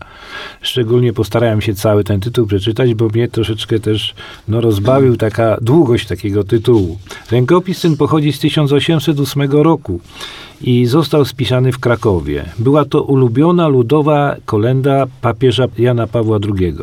Szczególnie 0.62 1.14
postarałem 1.14 1.62
się 1.62 1.74
cały 1.74 2.04
ten 2.04 2.20
tytuł 2.20 2.48
przeczytać, 2.48 2.94
bo 2.94 3.08
mnie 3.08 3.28
troszeczkę 3.28 3.80
też 3.80 4.16
no, 4.48 4.62
rozbawił 4.62 5.18
taka 5.18 5.58
długość 5.62 6.08
takiego 6.08 6.44
tytułu. 6.44 6.98
Rękopis 7.32 7.82
ten 7.82 7.98
pochodzi 7.98 8.34
z 8.34 8.40
1808 8.40 9.52
roku 9.52 10.00
i 10.62 10.86
został 10.86 11.26
spisany 11.26 11.72
w 11.72 11.80
Krakowie. 11.80 12.46
Była 12.60 12.86
to 12.86 13.04
ulubiona 13.04 13.68
ludowa 13.68 14.36
kolenda 14.46 15.06
papieża 15.22 15.66
Jana 15.78 16.08
Pawła 16.08 16.40
II 16.58 16.74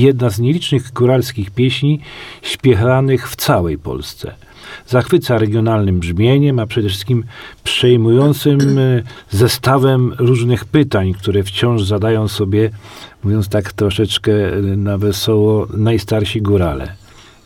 jedna 0.00 0.30
z 0.30 0.38
nielicznych 0.38 0.92
góralskich 0.92 1.50
pieśni 1.50 2.00
śpiewanych 2.42 3.30
w 3.30 3.36
całej 3.36 3.78
Polsce. 3.78 4.34
Zachwyca 4.86 5.38
regionalnym 5.38 6.00
brzmieniem, 6.00 6.58
a 6.58 6.66
przede 6.66 6.88
wszystkim 6.88 7.24
przejmującym 7.64 8.78
e, 8.78 9.02
zestawem 9.30 10.14
różnych 10.18 10.64
pytań, 10.64 11.12
które 11.12 11.42
wciąż 11.42 11.82
zadają 11.82 12.28
sobie, 12.28 12.70
mówiąc 13.24 13.48
tak 13.48 13.72
troszeczkę 13.72 14.32
e, 14.32 14.60
na 14.60 14.98
wesoło, 14.98 15.66
najstarsi 15.76 16.42
górale. 16.42 16.92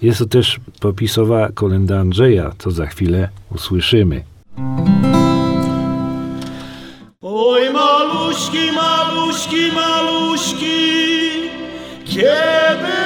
Jest 0.02 0.18
to 0.18 0.26
też 0.26 0.60
popisowa 0.80 1.48
kolenda 1.54 2.00
Andrzeja, 2.00 2.52
co 2.58 2.70
za 2.70 2.86
chwilę 2.86 3.28
usłyszymy. 3.54 4.24
Oj, 7.22 7.72
maluśki, 7.72 8.72
maluśki, 8.72 9.72
maluśki, 9.74 11.15
kiedy 12.16 12.98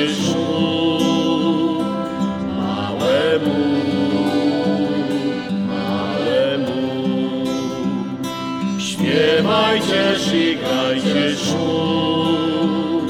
Śpiewajcie, 9.72 10.18
sikajcie 10.18 11.36
szum 11.36 13.06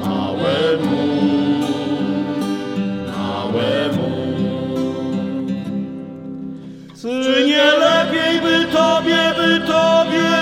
małemu, 0.00 1.06
małemu. 3.16 4.10
Czy 7.02 7.44
nie 7.46 7.64
lepiej 7.64 8.40
by 8.40 8.64
tobie, 8.72 9.34
by 9.36 9.60
tobie 9.66 10.32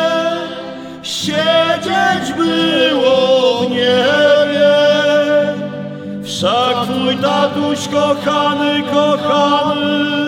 siedzieć 1.02 2.32
było 2.36 3.58
w 3.60 3.70
niebie? 3.70 4.76
Wszak 6.24 6.84
twój 6.84 7.16
tatuś 7.16 7.88
kochany, 7.88 8.82
kochany 8.82 10.19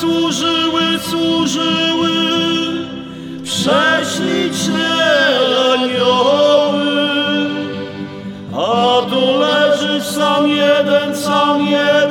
służyły, 0.00 0.98
służyły 0.98 2.10
prześliczne 3.44 4.96
anioły. 5.72 6.84
A 8.56 9.02
tu 9.10 9.38
leżysz 9.38 10.06
sam 10.06 10.48
jeden, 10.48 11.16
sam 11.16 11.66
jeden, 11.66 12.03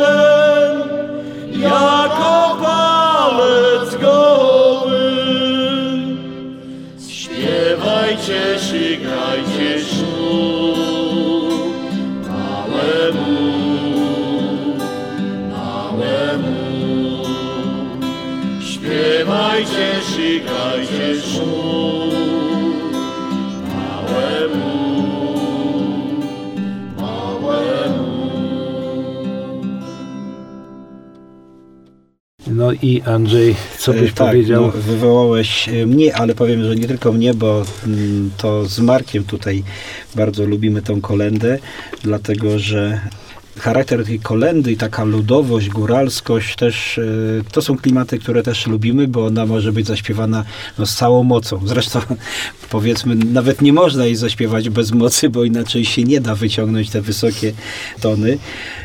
i 32.84 33.02
Andrzej, 33.02 33.56
co 33.78 33.94
byś 33.94 34.12
E, 34.12 34.14
tak, 34.14 34.28
powiedział? 34.28 34.62
No, 34.62 34.72
wywołałeś 34.72 35.70
e, 35.70 35.86
mnie, 35.86 36.16
ale 36.16 36.36
powiem, 36.36 36.64
że 36.64 36.76
nie 36.76 36.88
tylko 36.88 37.12
mnie, 37.12 37.34
bo 37.34 37.64
mm, 37.88 38.32
to 38.38 38.66
z 38.66 38.80
Markiem 38.80 39.24
tutaj 39.24 39.64
bardzo 40.16 40.46
lubimy 40.46 40.82
tą 40.82 41.02
kolendę, 41.02 41.60
dlatego 42.02 42.60
że 42.60 43.02
charakter 43.60 44.06
tej 44.06 44.20
kolendy 44.20 44.72
i 44.72 44.78
taka 44.78 45.04
ludowość, 45.04 45.70
góralskość 45.70 46.56
też, 46.56 46.98
e, 46.98 47.04
to 47.52 47.62
są 47.62 47.78
klimaty, 47.78 48.20
które 48.20 48.44
też 48.44 48.68
lubimy, 48.68 49.08
bo 49.08 49.26
ona 49.26 49.46
może 49.46 49.72
być 49.72 49.88
zaśpiewana 49.88 50.44
no, 50.78 50.86
z 50.86 50.96
całą 50.96 51.24
mocą. 51.24 51.62
Zresztą 51.66 52.00
powiedzmy, 52.70 53.16
nawet 53.16 53.62
nie 53.62 53.74
można 53.74 54.06
jej 54.06 54.16
zaśpiewać 54.16 54.70
bez 54.70 54.92
mocy, 54.92 55.30
bo 55.30 55.44
inaczej 55.44 55.86
się 55.86 56.04
nie 56.04 56.22
da 56.22 56.36
wyciągnąć 56.36 56.90
te 56.90 57.02
wysokie 57.02 57.54
tony. 58.02 58.38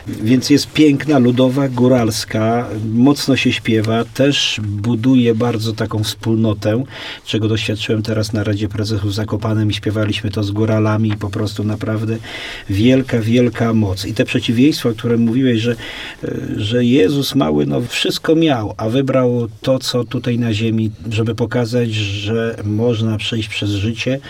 Więc 0.06 0.50
jest 0.50 0.72
piękna, 0.72 1.18
ludowa, 1.18 1.68
góralska, 1.68 2.68
mocno 2.94 3.36
się 3.36 3.52
śpiewa, 3.52 4.04
też 4.04 4.60
buduje 4.64 5.34
bardzo 5.34 5.72
taką 5.72 6.04
wspólnotę, 6.04 6.84
czego 7.24 7.48
doświadczyłem 7.48 8.02
teraz 8.02 8.32
na 8.32 8.44
Radzie 8.44 8.68
Prezesów 8.68 9.14
Zakopanem 9.14 9.70
i 9.70 9.74
śpiewaliśmy 9.74 10.30
to 10.30 10.44
z 10.44 10.50
góralami 10.50 11.08
i 11.08 11.16
po 11.16 11.30
prostu 11.30 11.64
naprawdę 11.64 12.16
wielka, 12.70 13.20
wielka 13.20 13.74
moc. 13.74 14.04
I 14.04 14.14
te 14.14 14.24
przeciwieństwa, 14.24 14.57
o 14.86 14.92
których 14.92 15.20
mówiłeś, 15.20 15.60
że, 15.60 15.76
że 16.56 16.84
Jezus 16.84 17.34
mały, 17.34 17.66
no 17.66 17.80
wszystko 17.80 18.34
miał, 18.34 18.74
a 18.76 18.88
wybrał 18.88 19.48
to, 19.60 19.78
co 19.78 20.04
tutaj 20.04 20.38
na 20.38 20.54
ziemi, 20.54 20.90
żeby 21.10 21.34
pokazać, 21.34 21.94
że 21.94 22.56
można 22.64 23.18
przejść 23.18 23.48
przez 23.48 23.70
życie 23.70 24.20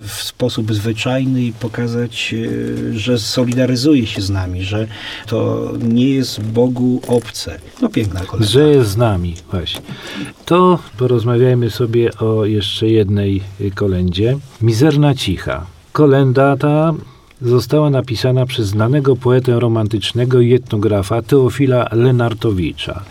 w 0.00 0.12
sposób 0.12 0.74
zwyczajny 0.74 1.42
i 1.42 1.52
pokazać, 1.52 2.34
e, 2.34 2.98
że 2.98 3.18
solidaryzuje 3.18 4.06
się 4.06 4.20
z 4.20 4.30
nami, 4.30 4.64
że 4.64 4.86
to 5.26 5.72
nie 5.82 6.10
jest 6.10 6.40
Bogu 6.40 7.00
obce. 7.08 7.58
No 7.82 7.88
piękna 7.88 8.20
kolenda. 8.20 8.52
Że 8.52 8.68
jest 8.68 8.90
z 8.90 8.96
nami, 8.96 9.34
właśnie. 9.50 9.80
To 10.44 10.78
porozmawiajmy 10.98 11.70
sobie 11.70 12.18
o 12.18 12.44
jeszcze 12.44 12.88
jednej 12.88 13.42
kolendzie. 13.74 14.38
Mizerna 14.62 15.14
cicha. 15.14 15.66
Kolenda 15.92 16.56
ta 16.56 16.94
została 17.42 17.90
napisana 17.90 18.46
przez 18.46 18.66
znanego 18.66 19.16
poetę 19.16 19.60
romantycznego 19.60 20.40
i 20.40 20.54
etnografa 20.54 21.22
Teofila 21.22 21.88
Lenartowicza. 21.92 23.02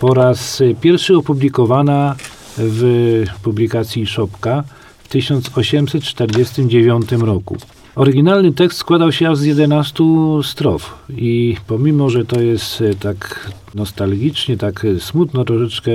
Po 0.00 0.14
raz 0.14 0.60
y, 0.60 0.74
pierwszy 0.80 1.16
opublikowana 1.16 2.16
w 2.58 3.24
publikacji 3.42 4.06
Szopka 4.06 4.64
w 4.98 5.08
1849 5.08 7.12
roku. 7.12 7.56
Oryginalny 7.96 8.52
tekst 8.52 8.78
składał 8.78 9.12
się 9.12 9.30
aż 9.30 9.38
z 9.38 9.44
11 9.44 10.04
strof 10.42 10.94
i 11.08 11.56
pomimo, 11.66 12.10
że 12.10 12.24
to 12.24 12.40
jest 12.40 12.80
e, 12.80 12.94
tak 12.94 13.50
nostalgicznie, 13.74 14.56
tak 14.56 14.86
smutno 14.98 15.44
troszeczkę 15.44 15.90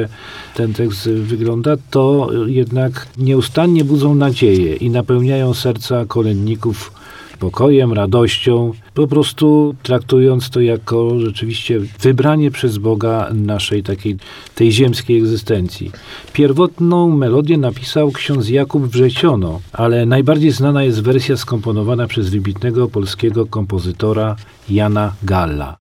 ten 0.56 0.74
tekst 0.74 1.10
wygląda, 1.10 1.76
to 1.91 2.30
jednak 2.46 3.08
nieustannie 3.17 3.86
budzą 3.86 4.15
nadzieję 4.15 4.76
i 4.76 4.89
napełniają 4.89 5.54
serca 5.54 6.06
kolędników 6.06 7.01
spokojem, 7.41 7.93
radością, 7.93 8.71
po 8.93 9.08
prostu 9.08 9.75
traktując 9.84 10.49
to 10.49 10.62
jako 10.62 11.19
rzeczywiście 11.19 11.80
wybranie 11.99 12.51
przez 12.51 12.77
Boga 12.77 13.30
naszej 13.34 13.84
takiej, 13.84 14.17
tej 14.56 14.71
ziemskiej 14.71 15.17
egzystencji. 15.19 15.91
Pierwotną 16.34 17.17
melodię 17.17 17.58
napisał 17.58 18.12
ksiądz 18.12 18.49
Jakub 18.49 18.84
Wrzeciono, 18.84 19.60
ale 19.73 20.06
najbardziej 20.06 20.51
znana 20.51 20.84
jest 20.84 21.01
wersja 21.04 21.38
skomponowana 21.38 22.08
przez 22.08 22.30
wybitnego 22.30 22.88
polskiego 22.88 23.45
kompozytora 23.45 24.36
Jana 24.69 25.13
Galla. 25.23 25.77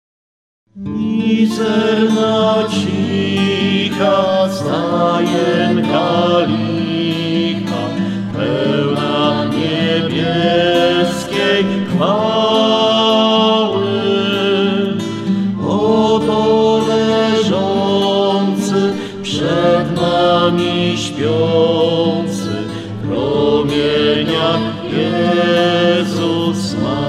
Mizerna 0.77 2.65
cicha 2.71 4.49
stajenka 4.51 6.09
chwały. 11.99 13.89
Oto 15.69 16.81
przed 19.23 20.01
nami 20.01 20.95
śpiący, 20.97 22.51
w 23.03 23.07
Jezus 24.97 26.77
mały. 26.83 27.09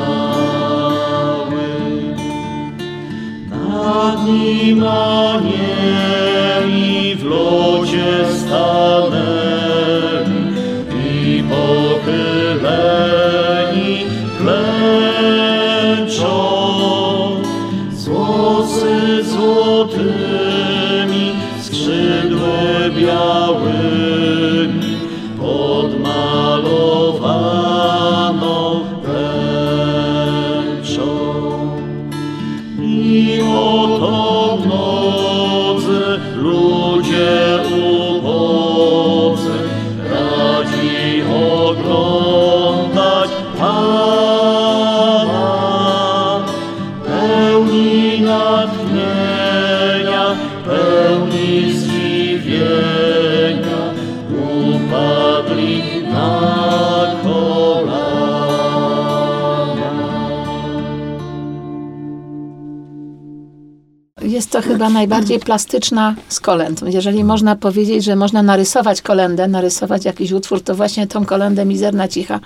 Chyba 64.61 64.89
najbardziej 64.89 65.39
plastyczna 65.39 66.15
z 66.29 66.39
kolęd. 66.39 66.81
Jeżeli 66.87 67.23
można 67.23 67.55
powiedzieć, 67.55 68.03
że 68.03 68.15
można 68.15 68.43
narysować 68.43 69.01
kolendę, 69.01 69.47
narysować 69.47 70.05
jakiś 70.05 70.31
utwór, 70.31 70.61
to 70.61 70.75
właśnie 70.75 71.07
tą 71.07 71.25
kolendę 71.25 71.65
Mizerna 71.65 72.07
Cicha. 72.07 72.39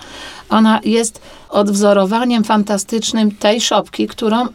Ona 0.50 0.80
jest 0.86 1.22
odwzorowaniem 1.50 2.44
fantastycznym 2.44 3.32
tej 3.32 3.62
szopki, 3.62 4.08
którą 4.08 4.46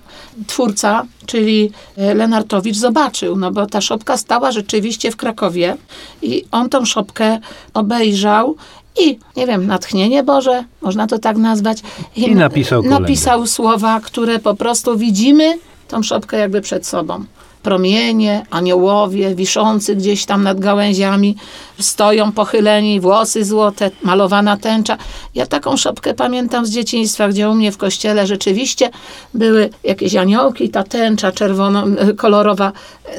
twórca, 0.47 1.05
czyli 1.27 1.71
e, 1.97 2.15
Lenartowicz 2.15 2.77
zobaczył, 2.77 3.37
no 3.37 3.51
bo 3.51 3.67
ta 3.67 3.81
szopka 3.81 4.17
stała 4.17 4.53
rzeczywiście 4.53 5.11
w 5.11 5.17
Krakowie 5.17 5.77
i 6.23 6.45
on 6.51 6.69
tą 6.69 6.85
szopkę 6.85 7.39
obejrzał 7.75 8.57
i, 9.01 9.19
nie 9.37 9.47
wiem, 9.47 9.67
natchnienie 9.67 10.23
Boże, 10.23 10.65
można 10.83 11.07
to 11.07 11.19
tak 11.19 11.37
nazwać. 11.37 11.79
I 12.17 12.35
napisał 12.35 12.83
kolędę. 12.83 13.01
Napisał 13.01 13.47
słowa, 13.47 14.01
które 14.01 14.39
po 14.39 14.55
prostu 14.55 14.99
widzimy 14.99 15.59
tą 15.89 16.03
szopkę 16.03 16.39
jakby 16.39 16.61
przed 16.61 16.87
sobą. 16.87 17.25
Promienie, 17.69 18.43
aniołowie, 18.51 19.35
wiszący 19.35 19.97
gdzieś 19.97 20.25
tam 20.25 20.43
nad 20.43 20.61
gałęziami, 20.61 21.37
stoją 21.79 22.33
pochyleni, 22.33 23.01
włosy 23.01 23.45
złote, 23.45 23.91
malowana 24.03 24.57
tęcza. 24.57 24.97
Ja 25.35 25.47
taką 25.47 25.77
szopkę 25.77 26.15
pamiętam 26.15 26.67
z 26.67 26.71
dzieciństwa, 26.71 27.29
gdzie 27.29 27.51
u 27.51 27.55
mnie 27.55 27.73
w 27.73 27.77
kościele 27.77 28.27
rzeczywiście 28.27 28.91
były 29.35 29.71
jakieś 29.85 30.17
aniołki, 30.17 30.69
ta 30.69 30.85
tęcza 30.85 31.33
czerwono, 31.33 31.85
kolorowa, 32.17 32.73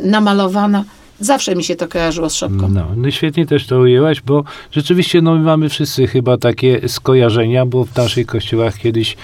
namalowana. 0.03 0.83
Zawsze 1.19 1.55
mi 1.55 1.63
się 1.63 1.75
to 1.75 1.88
kojarzyło 1.88 2.29
z 2.29 2.35
szopką. 2.35 2.69
No, 2.69 2.88
no 2.95 3.12
świetnie 3.12 3.45
też 3.45 3.67
to 3.67 3.79
ujęłaś, 3.79 4.21
bo 4.21 4.43
rzeczywiście 4.71 5.21
no, 5.21 5.35
my 5.35 5.39
mamy 5.39 5.69
wszyscy 5.69 6.07
chyba 6.07 6.38
takie 6.38 6.89
skojarzenia, 6.89 7.65
bo 7.65 7.83
w 7.83 7.95
naszych 7.95 8.27
kościołach 8.27 8.77
kiedyś 8.77 9.17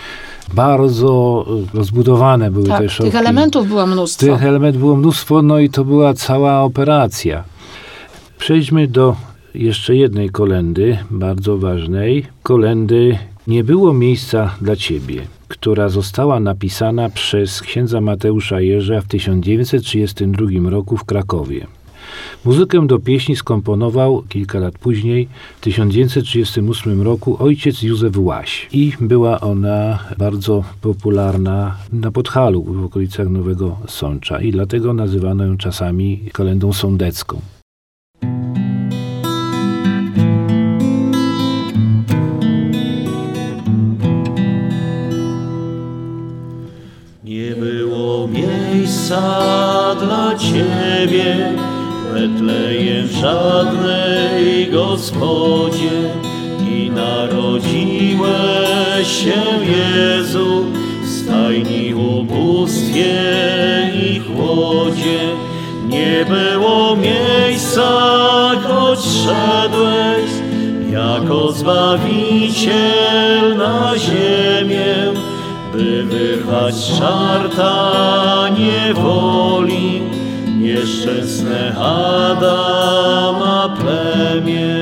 bardzo 0.53 1.45
y, 1.73 1.77
rozbudowane 1.77 2.51
były 2.51 2.67
Tak, 2.67 2.81
te 2.81 2.89
szopki. 2.89 3.12
tych 3.12 3.19
elementów 3.21 3.67
było 3.67 3.88
mnóstwo. 3.88 4.25
Tych 4.25 4.43
elementów 4.43 4.81
było 4.81 4.95
mnóstwo, 4.95 5.41
no 5.41 5.60
i 5.60 5.69
to 5.69 5.86
była 5.86 6.13
cała 6.13 6.62
operacja. 6.62 7.43
Przejdźmy 8.38 8.88
do 8.88 9.15
jeszcze 9.55 9.95
jednej 9.95 10.29
kolendy, 10.29 10.97
bardzo 11.12 11.58
ważnej. 11.58 12.25
Kolendy 12.43 13.17
Nie 13.47 13.63
było 13.63 13.93
miejsca 13.93 14.55
dla 14.62 14.75
Ciebie, 14.75 15.21
która 15.47 15.89
została 15.89 16.39
napisana 16.39 17.10
przez 17.10 17.62
księdza 17.62 18.01
Mateusza 18.01 18.62
Jerza 18.62 19.01
w 19.01 19.08
1932 19.08 20.69
roku 20.69 20.97
w 20.97 21.03
Krakowie. 21.03 21.67
Muzykę 22.45 22.88
do 22.88 22.99
pieśni 22.99 23.35
skomponował 23.35 24.23
kilka 24.29 24.59
lat 24.59 24.77
później, 24.77 25.27
w 25.57 25.61
1938 25.61 27.01
roku, 27.01 27.38
ojciec 27.39 27.83
Józef 27.83 28.17
Łaś. 28.17 28.67
I 28.73 28.93
była 29.01 29.39
ona 29.39 29.99
bardzo 30.17 30.63
popularna 30.81 31.77
na 31.93 32.11
Podhalu, 32.11 32.63
w 32.63 32.85
okolicach 32.85 33.29
Nowego 33.29 33.77
Sącza. 33.88 34.41
I 34.41 34.51
dlatego 34.51 34.93
nazywano 34.93 35.45
ją 35.45 35.57
czasami 35.57 36.19
kolendą 36.33 36.73
sądecką. 36.73 37.41
Nie 47.23 47.55
było 47.55 48.27
miejsca 48.27 49.21
dla 49.95 50.35
Ciebie, 50.35 51.53
Betlejem 52.15 53.08
żadnej 53.08 54.67
Gospodzie 54.71 56.13
i 56.71 56.91
narodziłeś 56.91 58.28
się 59.08 59.41
Jezu 59.62 60.65
w 61.04 61.10
stajni 61.10 61.93
ubóstwie 61.93 63.15
i 63.93 64.19
chłodzie. 64.19 65.19
Nie 65.88 66.25
było 66.25 66.95
miejsca, 66.95 67.91
choć 68.63 68.99
szedłeś 68.99 70.30
jako 70.91 71.51
Zbawiciel 71.51 72.78
na 73.58 73.93
ziemię, 73.97 75.13
by 75.73 76.04
wyrwać 76.04 76.75
z 76.75 76.88
żarta 76.88 78.49
niewoli 78.58 80.14
nieszczęsne 80.75 81.75
Adama 81.77 83.75
plemię. 83.79 84.75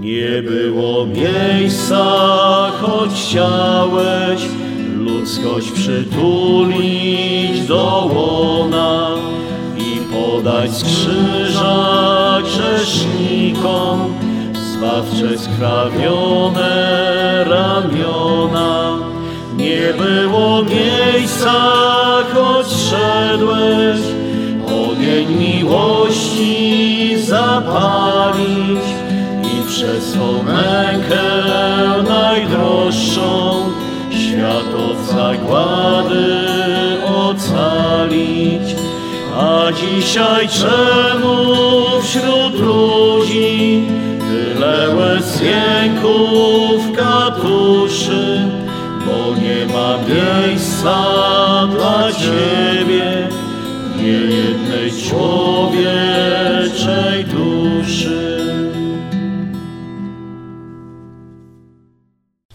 Nie 0.00 0.42
było 0.42 1.06
miejsca, 1.06 2.04
choć 2.80 3.10
chciałeś 3.10 4.40
ludzkość 4.96 5.70
przytulić 5.70 7.60
do 7.68 8.10
łona 8.14 9.08
i 9.78 9.98
podać 10.12 10.70
z 10.70 10.84
krzyża 10.84 12.38
grzesznikom 12.44 14.14
zbawcze 14.52 15.38
skrawione 15.38 16.74
ramiona. 17.48 18.98
Nie 19.56 19.94
było 19.98 20.64
miejsca, 20.64 21.52
choć 22.34 22.66
szedłeś, 22.66 24.17
miłości 25.68 27.16
zapalić 27.18 28.84
i 29.42 29.68
przez 29.68 30.16
mękę 30.46 31.22
najdroższą 32.08 33.54
świat 34.10 34.74
od 34.90 34.98
zagłady 35.06 36.26
ocalić. 37.04 38.76
A 39.36 39.72
dzisiaj 39.72 40.48
czemu 40.48 41.36
wśród 42.02 42.60
ludzi 42.60 43.86
tyle 44.28 44.94
łez 44.96 45.40
jęków 45.42 46.96
katuszy, 46.96 48.48
bo 49.06 49.40
nie 49.40 49.66
ma 49.74 49.98
miejsca 50.08 50.96
dla 51.66 52.12
Ciebie, 52.12 53.28
nie 53.96 54.08
jednej 54.08 54.67
człowieczej 55.08 57.24
duszy. 57.24 58.28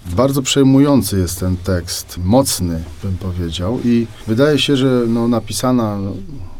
Bardzo 0.06 0.42
przejmujący 0.42 1.20
jest 1.20 1.40
ten 1.40 1.58
tekst, 1.58 2.20
mocny 2.24 2.84
bym 3.04 3.18
powiedział 3.18 3.80
i 3.86 4.08
wydaje 4.28 4.60
się, 4.60 4.78
że 4.78 5.02
no, 5.08 5.28
napisana 5.28 5.98
no, 5.98 6.12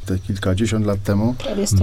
te 0.06 0.20
kilkadziesiąt 0.20 0.86
lat 0.86 1.04
temu, 1.04 1.36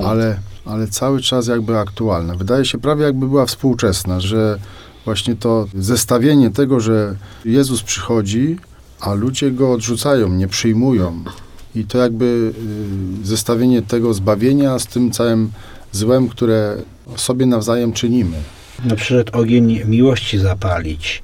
ale, 0.04 0.38
ale 0.64 0.88
cały 0.88 1.20
czas 1.20 1.46
jakby 1.46 1.78
aktualna. 1.78 2.34
Wydaje 2.34 2.64
się 2.64 2.78
prawie 2.78 3.04
jakby 3.04 3.28
była 3.28 3.46
współczesna, 3.46 4.20
że 4.20 4.58
właśnie 5.04 5.36
to 5.36 5.66
zestawienie 5.74 6.50
tego, 6.50 6.80
że 6.80 7.16
Jezus 7.44 7.82
przychodzi, 7.82 8.56
a 9.00 9.14
ludzie 9.14 9.50
go 9.50 9.72
odrzucają, 9.72 10.28
nie 10.28 10.48
przyjmują. 10.48 11.24
I 11.74 11.84
to 11.84 11.98
jakby 11.98 12.52
y, 13.22 13.26
zestawienie 13.26 13.82
tego 13.82 14.14
zbawienia 14.14 14.78
z 14.78 14.86
tym 14.86 15.10
całym 15.10 15.50
złem, 15.92 16.28
które 16.28 16.76
sobie 17.16 17.46
nawzajem 17.46 17.92
czynimy. 17.92 18.36
No 18.84 18.96
przyszedł 18.96 19.38
ogień 19.38 19.82
miłości 19.84 20.38
zapalić, 20.38 21.22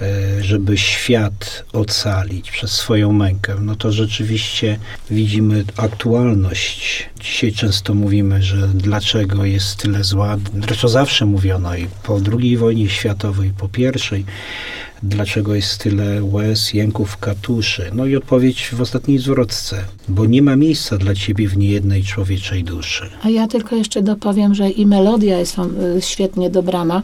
e, 0.00 0.42
żeby 0.42 0.78
świat 0.78 1.64
ocalić 1.72 2.50
przez 2.50 2.70
swoją 2.70 3.12
mękę. 3.12 3.54
No 3.60 3.76
to 3.76 3.92
rzeczywiście 3.92 4.78
widzimy 5.10 5.64
aktualność. 5.76 7.08
Dzisiaj 7.20 7.52
często 7.52 7.94
mówimy, 7.94 8.42
że 8.42 8.68
dlaczego 8.68 9.44
jest 9.44 9.76
tyle 9.76 10.04
zła. 10.04 10.36
Zresztą 10.66 10.88
zawsze 10.88 11.26
mówiono 11.26 11.76
i 11.76 11.86
po 12.02 12.20
II 12.38 12.56
wojnie 12.56 12.88
światowej, 12.88 13.52
po 13.58 13.68
pierwszej, 13.68 14.24
dlaczego 15.02 15.54
jest 15.54 15.78
tyle 15.78 16.24
łez, 16.24 16.74
jęków, 16.74 17.16
katuszy. 17.16 17.90
No 17.94 18.06
i 18.06 18.16
odpowiedź 18.16 18.70
w 18.72 18.80
ostatniej 18.80 19.18
zwrotce, 19.18 19.84
bo 20.08 20.26
nie 20.26 20.42
ma 20.42 20.56
miejsca 20.56 20.98
dla 20.98 21.14
ciebie 21.14 21.48
w 21.48 21.56
niejednej 21.56 22.04
człowieczej 22.04 22.64
duszy. 22.64 23.10
A 23.22 23.28
ja 23.28 23.46
tylko 23.46 23.76
jeszcze 23.76 24.02
dopowiem, 24.02 24.54
że 24.54 24.70
i 24.70 24.86
melodia 24.86 25.38
jest 25.38 25.56
y, 25.58 26.02
świetnie 26.02 26.50
dobrana, 26.50 27.02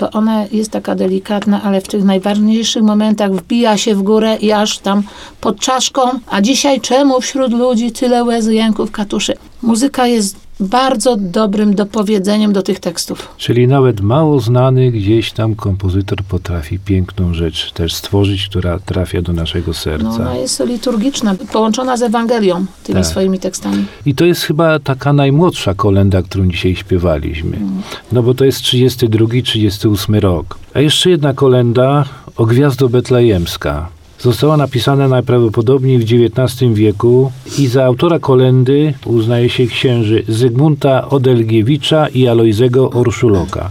bo 0.00 0.10
ona 0.10 0.46
jest 0.52 0.70
taka 0.70 0.94
delikatna, 0.94 1.62
ale 1.62 1.80
w 1.80 1.88
tych 1.88 2.04
najważniejszych 2.04 2.82
momentach 2.82 3.32
wbija 3.32 3.76
się 3.76 3.94
w 3.94 4.02
górę 4.02 4.36
i 4.40 4.52
aż 4.52 4.78
tam 4.78 5.02
pod 5.40 5.60
czaszką. 5.60 6.00
A 6.26 6.40
dzisiaj 6.40 6.80
czemu 6.80 7.20
wśród 7.20 7.52
ludzi 7.52 7.92
tyle 7.92 8.24
łez, 8.24 8.46
jęków, 8.46 8.90
katuszy? 8.90 9.34
Muzyka 9.62 10.06
jest 10.06 10.47
bardzo 10.60 11.16
dobrym 11.16 11.74
dopowiedzeniem 11.74 12.52
do 12.52 12.62
tych 12.62 12.80
tekstów. 12.80 13.28
Czyli 13.36 13.68
nawet 13.68 14.00
mało 14.00 14.40
znany 14.40 14.90
gdzieś 14.90 15.32
tam 15.32 15.54
kompozytor 15.54 16.18
potrafi 16.22 16.78
piękną 16.78 17.34
rzecz 17.34 17.72
też 17.72 17.94
stworzyć, 17.94 18.48
która 18.48 18.78
trafia 18.78 19.22
do 19.22 19.32
naszego 19.32 19.66
No, 19.68 19.74
serca. 19.74 20.08
ona 20.08 20.36
jest 20.36 20.60
liturgiczna, 20.66 21.34
połączona 21.52 21.96
z 21.96 22.02
Ewangelią, 22.02 22.66
tymi 22.84 22.96
Tak. 23.00 23.06
swoimi 23.06 23.38
tekstami. 23.38 23.84
I 24.06 24.14
to 24.14 24.24
jest 24.24 24.42
chyba 24.42 24.78
taka 24.78 25.12
najmłodsza 25.12 25.74
kolenda, 25.74 26.22
którą 26.22 26.48
dzisiaj 26.48 26.76
śpiewaliśmy. 26.76 27.56
Mm. 27.56 27.82
No 28.12 28.22
bo 28.22 28.34
to 28.34 28.44
jest 28.44 28.62
32, 28.62 29.26
38 29.44 30.14
rok. 30.14 30.58
A 30.74 30.80
jeszcze 30.80 31.10
jedna 31.10 31.34
kolenda 31.34 32.04
o 32.36 32.46
Gwiazdo 32.46 32.88
Betlejemska. 32.88 33.88
Została 34.18 34.56
napisana 34.56 35.08
najprawdopodobniej 35.08 35.98
w 35.98 36.02
XIX 36.02 36.72
wieku 36.72 37.32
i 37.58 37.66
za 37.66 37.84
autora 37.84 38.18
kolendy 38.18 38.94
uznaje 39.06 39.48
się 39.48 39.66
księży 39.66 40.24
Zygmunta 40.28 41.08
Odelgiewicza 41.08 42.08
i 42.08 42.28
Alojzego 42.28 42.90
Orszuloka. 42.90 43.70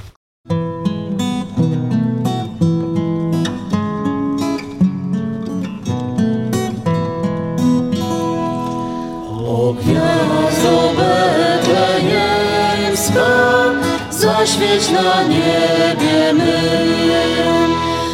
Zaświeć 14.11 14.91
na 14.91 15.23
niebie 15.23 16.33
mym. 16.33 17.56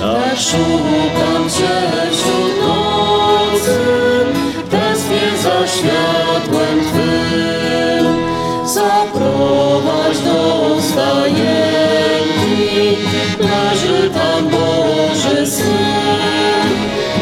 Tak 0.04 0.40
szukam 0.40 1.50
Cię 1.50 1.76
wśród 2.12 2.62
nocy, 2.62 3.80
tęsknię 4.72 5.28
za 5.44 5.68
światłem 5.68 6.80
Twym. 6.80 8.06
Zaprowadź 8.66 10.20
do 10.20 10.82
stajenki, 10.82 11.48
leży 13.40 14.10
tam 14.10 14.50
Boży 14.50 15.48
Syn. 15.48 16.70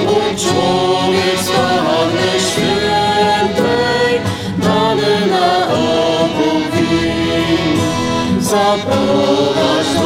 Bóg 0.05 0.35
człowiek 0.37 1.39
z 1.43 1.49
Panny 1.49 2.31
Świętej, 2.51 4.11
dany 4.57 5.27
na 5.31 5.67
oku 5.67 6.49
win. 6.73 7.79
Zaprowadź 8.39 10.00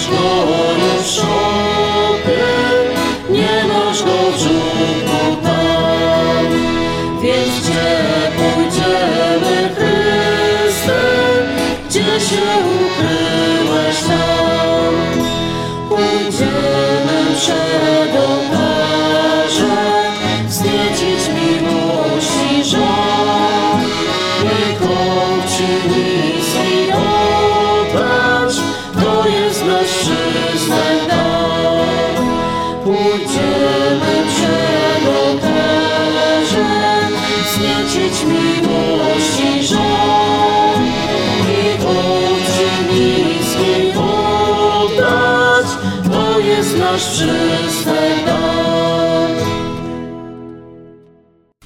masz 0.00 0.10
go 0.10 1.02
w 1.02 1.06
szopie, 1.06 2.46
nie 3.30 3.64
masz 3.68 4.02
go 4.02 4.32
w 4.32 4.38
żółku 4.38 5.42
tam. 5.42 6.46
Więc 7.22 7.60
gdzie 7.60 8.30
pójdziemy, 8.36 9.70
Chryste, 9.74 11.00
gdzie 11.88 12.20
się 12.20 12.42
ukryłeś 12.86 13.96
tam? 14.00 14.94
Pójdziemy 15.88 16.69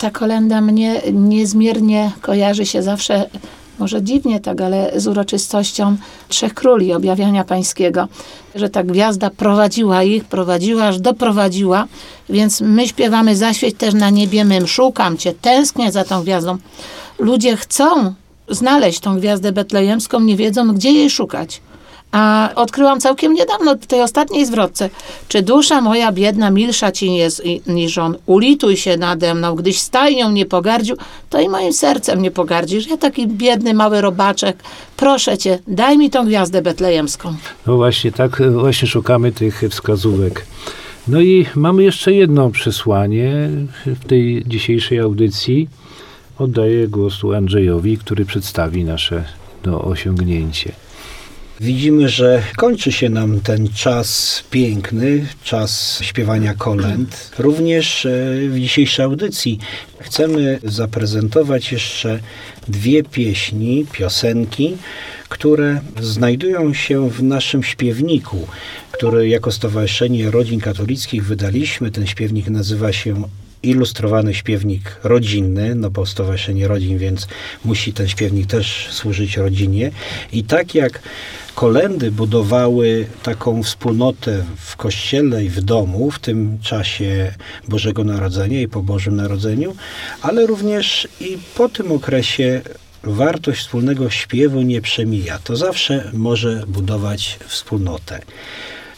Ta 0.04 0.10
kolenda 0.10 0.60
mnie 0.60 1.02
niezmiernie 1.12 2.12
kojarzy 2.20 2.66
się 2.66 2.82
zawsze, 2.82 3.30
może 3.78 4.02
dziwnie 4.02 4.40
tak, 4.40 4.60
ale 4.60 5.00
z 5.00 5.06
uroczystością 5.06 5.96
Trzech 6.28 6.54
Króli, 6.54 6.92
objawiania 6.92 7.44
pańskiego. 7.44 8.08
Że 8.54 8.70
ta 8.70 8.82
gwiazda 8.82 9.30
prowadziła 9.30 10.02
ich, 10.02 10.24
prowadziła, 10.24 10.84
aż 10.84 11.00
doprowadziła. 11.00 11.86
Więc 12.28 12.60
my 12.60 12.88
śpiewamy 12.88 13.36
Zaświeć 13.36 13.76
też 13.76 13.94
na 13.94 14.10
niebie 14.10 14.44
mym. 14.44 14.66
Szukam 14.66 15.16
Cię, 15.16 15.32
tęsknię 15.40 15.92
za 15.92 16.04
tą 16.04 16.22
gwiazdą. 16.22 16.56
Ludzie 17.18 17.56
chcą 17.56 18.14
znaleźć 18.48 19.00
tą 19.00 19.18
gwiazdę 19.18 19.52
betlejemską, 19.52 20.20
nie 20.20 20.36
wiedzą, 20.36 20.74
gdzie 20.74 20.92
jej 20.92 21.10
szukać. 21.10 21.60
A 22.14 22.50
odkryłam 22.54 23.00
całkiem 23.00 23.34
niedawno 23.34 23.74
w 23.74 23.86
tej 23.86 24.02
ostatniej 24.02 24.46
zwrotce. 24.46 24.90
Czy 25.28 25.42
dusza 25.42 25.80
moja 25.80 26.12
biedna 26.12 26.50
milsza 26.50 26.92
ci 26.92 27.14
jest 27.14 27.42
niż 27.66 27.98
on? 27.98 28.16
Ulituj 28.26 28.76
się 28.76 28.96
nade 28.96 29.34
mną, 29.34 29.54
gdyś 29.54 29.78
stajnią 29.78 30.30
nie 30.30 30.46
pogardził, 30.46 30.96
to 31.30 31.40
i 31.40 31.48
moim 31.48 31.72
sercem 31.72 32.22
nie 32.22 32.30
pogardzisz. 32.30 32.86
Ja 32.86 32.96
taki 32.96 33.26
biedny, 33.26 33.74
mały 33.74 34.00
robaczek, 34.00 34.56
proszę 34.96 35.38
cię, 35.38 35.58
daj 35.68 35.98
mi 35.98 36.10
tą 36.10 36.26
gwiazdę 36.26 36.62
betlejemską. 36.62 37.34
No 37.66 37.76
właśnie, 37.76 38.12
tak 38.12 38.40
e, 38.40 38.50
właśnie 38.50 38.88
szukamy 38.88 39.32
tych 39.32 39.62
wskazówek. 39.70 40.46
No 41.08 41.20
i 41.20 41.46
mamy 41.54 41.82
jeszcze 41.82 42.12
jedno 42.12 42.50
przesłanie 42.50 43.50
w 43.86 44.04
tej 44.06 44.44
dzisiejszej 44.46 45.00
audycji. 45.00 45.68
Oddaję 46.38 46.88
głos 46.88 47.14
Andrzejowi, 47.36 47.98
który 47.98 48.24
przedstawi 48.24 48.84
nasze 48.84 49.24
no, 49.66 49.82
osiągnięcie. 49.82 50.83
Widzimy, 51.60 52.08
że 52.08 52.42
kończy 52.56 52.92
się 52.92 53.08
nam 53.08 53.40
ten 53.40 53.68
czas 53.68 54.42
piękny, 54.50 55.26
czas 55.44 55.98
śpiewania 56.02 56.54
kolęd. 56.54 57.30
Również 57.38 58.06
e, 58.06 58.10
w 58.48 58.60
dzisiejszej 58.60 59.04
audycji 59.04 59.58
chcemy 59.98 60.58
zaprezentować 60.64 61.72
jeszcze 61.72 62.18
dwie 62.68 63.02
pieśni, 63.02 63.86
piosenki, 63.92 64.76
które 65.28 65.80
znajdują 66.00 66.74
się 66.74 67.10
w 67.10 67.22
naszym 67.22 67.62
śpiewniku, 67.62 68.46
który 68.92 69.28
jako 69.28 69.52
Stowarzyszenie 69.52 70.30
Rodzin 70.30 70.60
Katolickich 70.60 71.24
wydaliśmy. 71.24 71.90
Ten 71.90 72.06
śpiewnik 72.06 72.48
nazywa 72.48 72.92
się 72.92 73.22
ilustrowany 73.62 74.34
śpiewnik 74.34 74.96
rodzinny, 75.04 75.74
no 75.74 75.90
bo 75.90 76.06
Stowarzyszenie 76.06 76.68
Rodzin, 76.68 76.98
więc 76.98 77.26
musi 77.64 77.92
ten 77.92 78.08
śpiewnik 78.08 78.46
też 78.46 78.88
służyć 78.90 79.36
rodzinie. 79.36 79.90
I 80.32 80.44
tak 80.44 80.74
jak 80.74 81.02
kolendy 81.54 82.10
budowały 82.10 83.06
taką 83.22 83.62
wspólnotę 83.62 84.44
w 84.56 84.76
kościele 84.76 85.44
i 85.44 85.48
w 85.48 85.60
domu 85.60 86.10
w 86.10 86.18
tym 86.18 86.58
czasie 86.62 87.34
Bożego 87.68 88.04
Narodzenia 88.04 88.60
i 88.60 88.68
po 88.68 88.82
Bożym 88.82 89.16
Narodzeniu, 89.16 89.76
ale 90.22 90.46
również 90.46 91.08
i 91.20 91.38
po 91.56 91.68
tym 91.68 91.92
okresie 91.92 92.60
wartość 93.02 93.60
wspólnego 93.60 94.10
śpiewu 94.10 94.62
nie 94.62 94.80
przemija. 94.80 95.38
To 95.38 95.56
zawsze 95.56 96.10
może 96.12 96.64
budować 96.68 97.38
wspólnotę. 97.46 98.20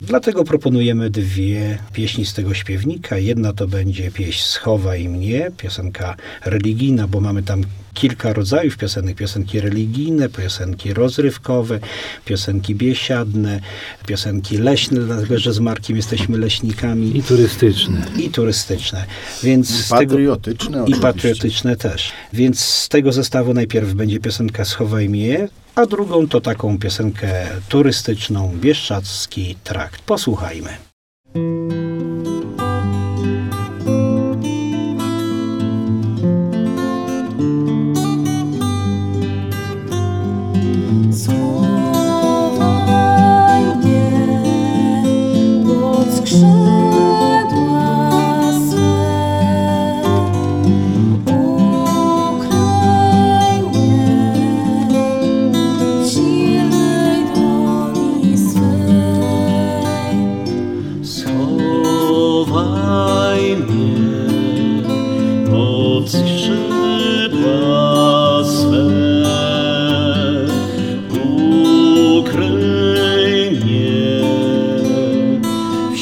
Dlatego 0.02 0.44
proponujemy 0.44 1.10
dwie 1.10 1.78
pieśni 1.92 2.26
z 2.26 2.34
tego 2.34 2.54
śpiewnika. 2.54 3.18
Jedna 3.18 3.52
to 3.52 3.68
będzie 3.68 4.10
pieśń 4.10 4.42
Schowaj 4.42 5.08
mnie, 5.08 5.50
piosenka 5.56 6.16
religijna, 6.44 7.08
bo 7.08 7.20
mamy 7.20 7.42
tam 7.42 7.62
kilka 7.96 8.32
rodzajów 8.32 8.76
piosenek. 8.76 9.16
Piosenki 9.16 9.60
religijne, 9.60 10.28
piosenki 10.28 10.94
rozrywkowe, 10.94 11.78
piosenki 12.24 12.74
biesiadne, 12.74 13.60
piosenki 14.06 14.58
leśne, 14.58 15.00
dlatego 15.00 15.38
że 15.38 15.52
z 15.52 15.60
Markiem 15.60 15.96
jesteśmy 15.96 16.38
leśnikami 16.38 17.16
I 17.16 17.22
turystyczne. 17.22 18.06
i 18.18 18.30
turystyczne. 18.30 19.04
Więc 19.42 19.70
I 19.70 19.72
z 19.72 19.88
tego, 19.88 20.00
patriotyczne 20.00 20.84
i 20.86 20.94
patriotyczne 20.94 21.76
też. 21.76 22.12
Więc 22.32 22.60
z 22.60 22.88
tego 22.88 23.12
zestawu 23.12 23.54
najpierw 23.54 23.94
będzie 23.94 24.20
piosenka 24.20 24.64
Schowaj 24.64 25.08
mnie, 25.08 25.48
a 25.74 25.86
drugą 25.86 26.28
to 26.28 26.40
taką 26.40 26.78
piosenkę 26.78 27.46
turystyczną, 27.68 28.52
Bieszczacki 28.60 29.56
Trakt. 29.64 30.02
Posłuchajmy. 30.02 30.95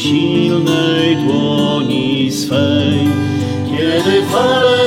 Silnej 0.05 1.17
dłoni 1.17 2.33
swej. 2.33 3.09
Kiedy 3.71 4.23
fale 4.23 4.79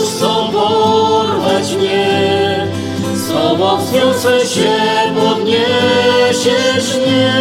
chcą 0.00 0.52
porwać 0.52 1.76
mnie, 1.76 2.66
z 3.14 3.28
tobą 3.32 3.76
wzniosę 3.78 4.46
się, 4.46 4.72
podniesiesz 5.20 6.96
mnie. 6.96 7.34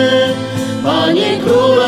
Panie 0.83 1.37
Króle, 1.43 1.78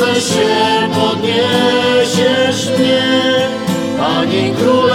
Wzniosę 0.00 0.20
się, 0.20 0.48
podniesiesz 0.94 2.78
mnie. 2.78 3.48
Panie 3.98 4.54
Króle, 4.54 4.89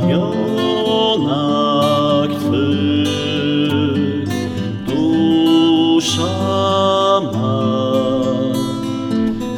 ramionach 0.00 1.60
Twych. 2.40 4.28
Dusza 4.86 6.24
ma 7.32 7.60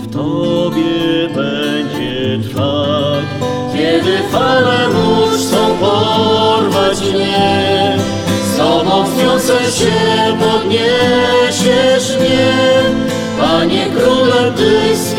w 0.02 0.04
Tobie 0.12 1.28
będzie 1.34 2.38
trwać. 2.48 3.24
Kiedy 3.72 4.18
fale 4.32 4.88
mórz 4.88 5.40
chcą 5.40 5.62
porwać 5.80 7.00
mnie, 7.00 7.98
z 8.44 8.56
Tobą 8.56 9.04
wzniosę 9.04 9.58
się, 9.72 9.92
podniesiesz 10.40 12.16
mnie. 12.20 12.52
Panie 13.40 13.86
Króle, 13.86 14.52
Ty 14.56 14.96
z 14.96 15.14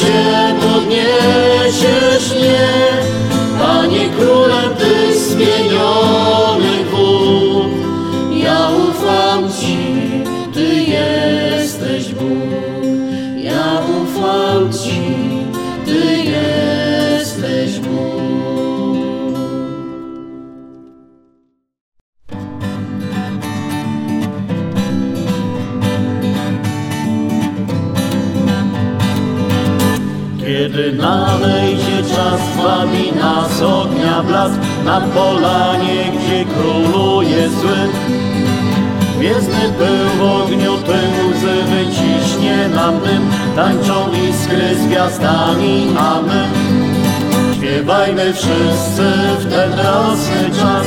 się, 0.00 0.54
podniesiesz 0.60 2.34
mnie. 2.34 2.68
Panie 3.58 4.08
Królem, 4.08 4.74
Ty 4.74 5.18
z 5.18 5.34
Kiedy 30.80 30.92
nadejdzie 30.92 32.02
czas, 32.02 32.40
zbawi 32.54 33.12
nas 33.12 33.62
ognia 33.62 34.22
blask 34.22 34.54
Na 34.84 35.00
polanie, 35.00 36.04
gdzie 36.12 36.44
króluje 36.44 37.48
zły. 37.48 37.88
Gwiezdny 39.18 39.72
pył 39.78 40.18
w 40.18 40.22
ogniu 40.22 40.76
tym 40.76 41.30
łzy 41.30 41.62
wyciśnie 41.62 42.68
nam 42.74 43.00
dym 43.00 43.30
Tańczą 43.56 44.12
iskry 44.30 44.74
z 44.74 44.86
gwiazdami, 44.86 45.88
a 45.98 46.22
my 46.22 46.48
Śpiewajmy 47.56 48.32
wszyscy 48.32 49.12
w 49.38 49.50
ten 49.50 49.72
radosny 49.72 50.50
czas. 50.60 50.86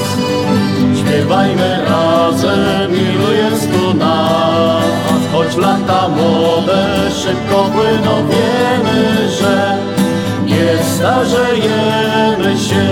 Śpiewajmy 1.00 1.86
razem, 1.90 2.92
ilu 2.92 3.32
jest 3.34 3.72
tu 3.72 3.94
nas 3.94 5.13
Choć 5.34 5.58
lata 5.58 6.10
młode 6.10 7.12
szybko 7.22 7.64
płyną, 7.64 8.28
wiemy, 8.28 9.30
że 9.40 9.78
Nie 10.46 10.84
starzejemy 10.84 12.60
się. 12.60 12.88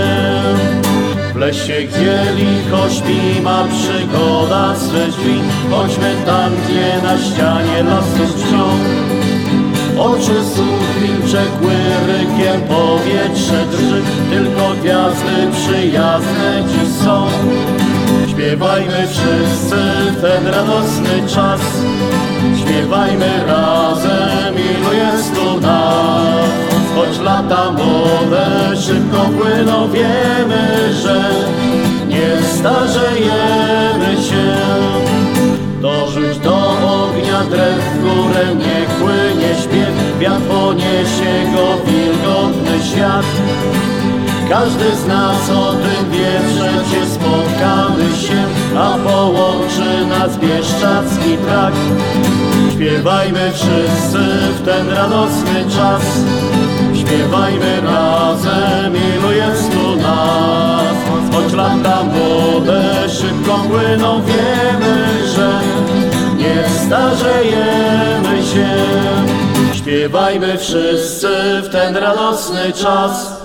W 1.34 1.36
lesie, 1.36 1.74
gdzie 1.84 2.20
licho 2.36 2.90
śpi, 2.90 3.42
ma 3.42 3.64
przygoda 3.64 4.76
swe 4.76 5.08
drzwi. 5.08 5.42
Chodźmy 5.72 6.16
tam, 6.26 6.52
gdzie 6.64 7.02
na 7.04 7.18
ścianie 7.18 7.84
lasu 7.84 8.34
czcią 8.38 8.70
Oczy 10.00 10.46
słów 10.56 11.32
czekły 11.32 11.74
rykiem, 12.08 12.62
powietrze 12.62 13.66
drży. 13.72 14.02
Tylko 14.30 14.74
gwiazdy 14.82 15.48
przyjazne 15.52 16.64
dziś 16.68 16.96
są 17.04 17.28
Śpiewajmy 18.42 19.08
wszyscy 19.08 19.76
ten 20.22 20.48
radosny 20.48 21.28
czas. 21.28 21.62
Śpiewajmy 22.62 23.46
razem, 23.48 24.56
ilu 24.56 24.94
jest 24.94 25.36
tu 25.36 25.62
nas. 25.62 26.50
Choć 26.96 27.20
lata 27.20 27.72
młode 27.72 28.78
szybko 28.78 29.18
płyną, 29.18 29.92
wiemy, 29.92 30.94
że 30.94 31.32
nie 32.08 32.48
starzejemy 32.48 34.24
się. 34.24 34.56
Dorzuć 35.82 36.38
do 36.38 36.56
ognia 37.06 37.44
drew 37.50 37.84
w 37.94 38.02
górę, 38.02 38.56
niech 38.56 38.90
płynie 38.90 39.56
śpiew. 39.64 40.20
Wiatr 40.20 40.42
poniesie 40.42 41.52
go 41.56 41.92
wilgotny 41.92 42.84
świat 42.92 43.26
Każdy 44.52 44.96
z 44.96 45.08
nas 45.08 45.50
o 45.50 45.74
tym 45.74 46.12
wie, 46.12 46.42
przecie 46.48 47.06
spotkamy 47.06 48.18
się 48.18 48.46
A 48.78 48.98
połączy 49.10 50.06
nas 50.10 50.38
bieszczacki 50.38 51.38
brak. 51.38 51.74
Śpiewajmy 52.74 53.52
wszyscy 53.54 54.18
w 54.56 54.66
ten 54.66 54.90
radosny 54.90 55.66
czas. 55.76 56.02
Śpiewajmy 56.94 57.82
razem, 57.82 58.94
ilu 59.16 59.32
jest 59.32 59.72
tu 59.72 59.96
nas. 59.96 60.96
Choć 61.34 61.54
lata 61.54 62.04
młode 62.04 63.10
szybko 63.10 63.54
płyną, 63.70 64.22
wiemy, 64.22 65.28
że 65.36 65.60
nie 66.38 66.70
starzejemy 66.86 68.44
się. 68.54 68.70
Śpiewajmy 69.74 70.58
wszyscy 70.58 71.62
w 71.64 71.70
ten 71.70 71.98
radosny 71.98 72.74
czas 72.74 73.42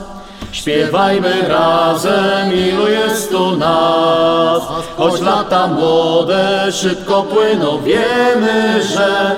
Śpiewajmy 0.57 1.49
razem, 1.49 2.53
ilu 2.53 2.89
jest 2.89 3.31
tu 3.31 3.57
nas. 3.57 4.63
Choć 4.97 5.21
lata 5.21 5.67
młode 5.67 6.73
szybko 6.73 7.23
płyną, 7.23 7.79
wiemy, 7.83 8.83
że 8.83 9.37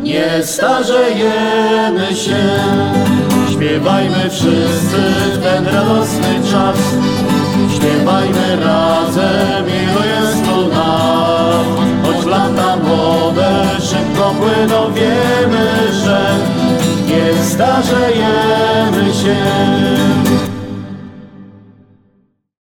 nie 0.00 0.42
starzejemy 0.44 2.16
się. 2.16 2.36
Śpiewajmy 3.52 4.30
wszyscy 4.30 5.02
w 5.32 5.42
ten 5.42 5.66
radosny 5.66 6.50
czas. 6.50 6.78
Śpiewajmy 7.76 8.56
razem, 8.64 9.64
ilu 9.66 10.00
jest 10.16 10.44
tu 10.44 10.68
nas. 10.68 11.66
Choć 12.04 12.26
lata 12.26 12.76
młode 12.76 13.64
szybko 13.80 14.34
płyną, 14.40 14.92
wiemy, 14.92 15.92
że 16.04 16.34
nie 17.06 17.44
starzejemy 17.44 19.14
się 19.14 19.36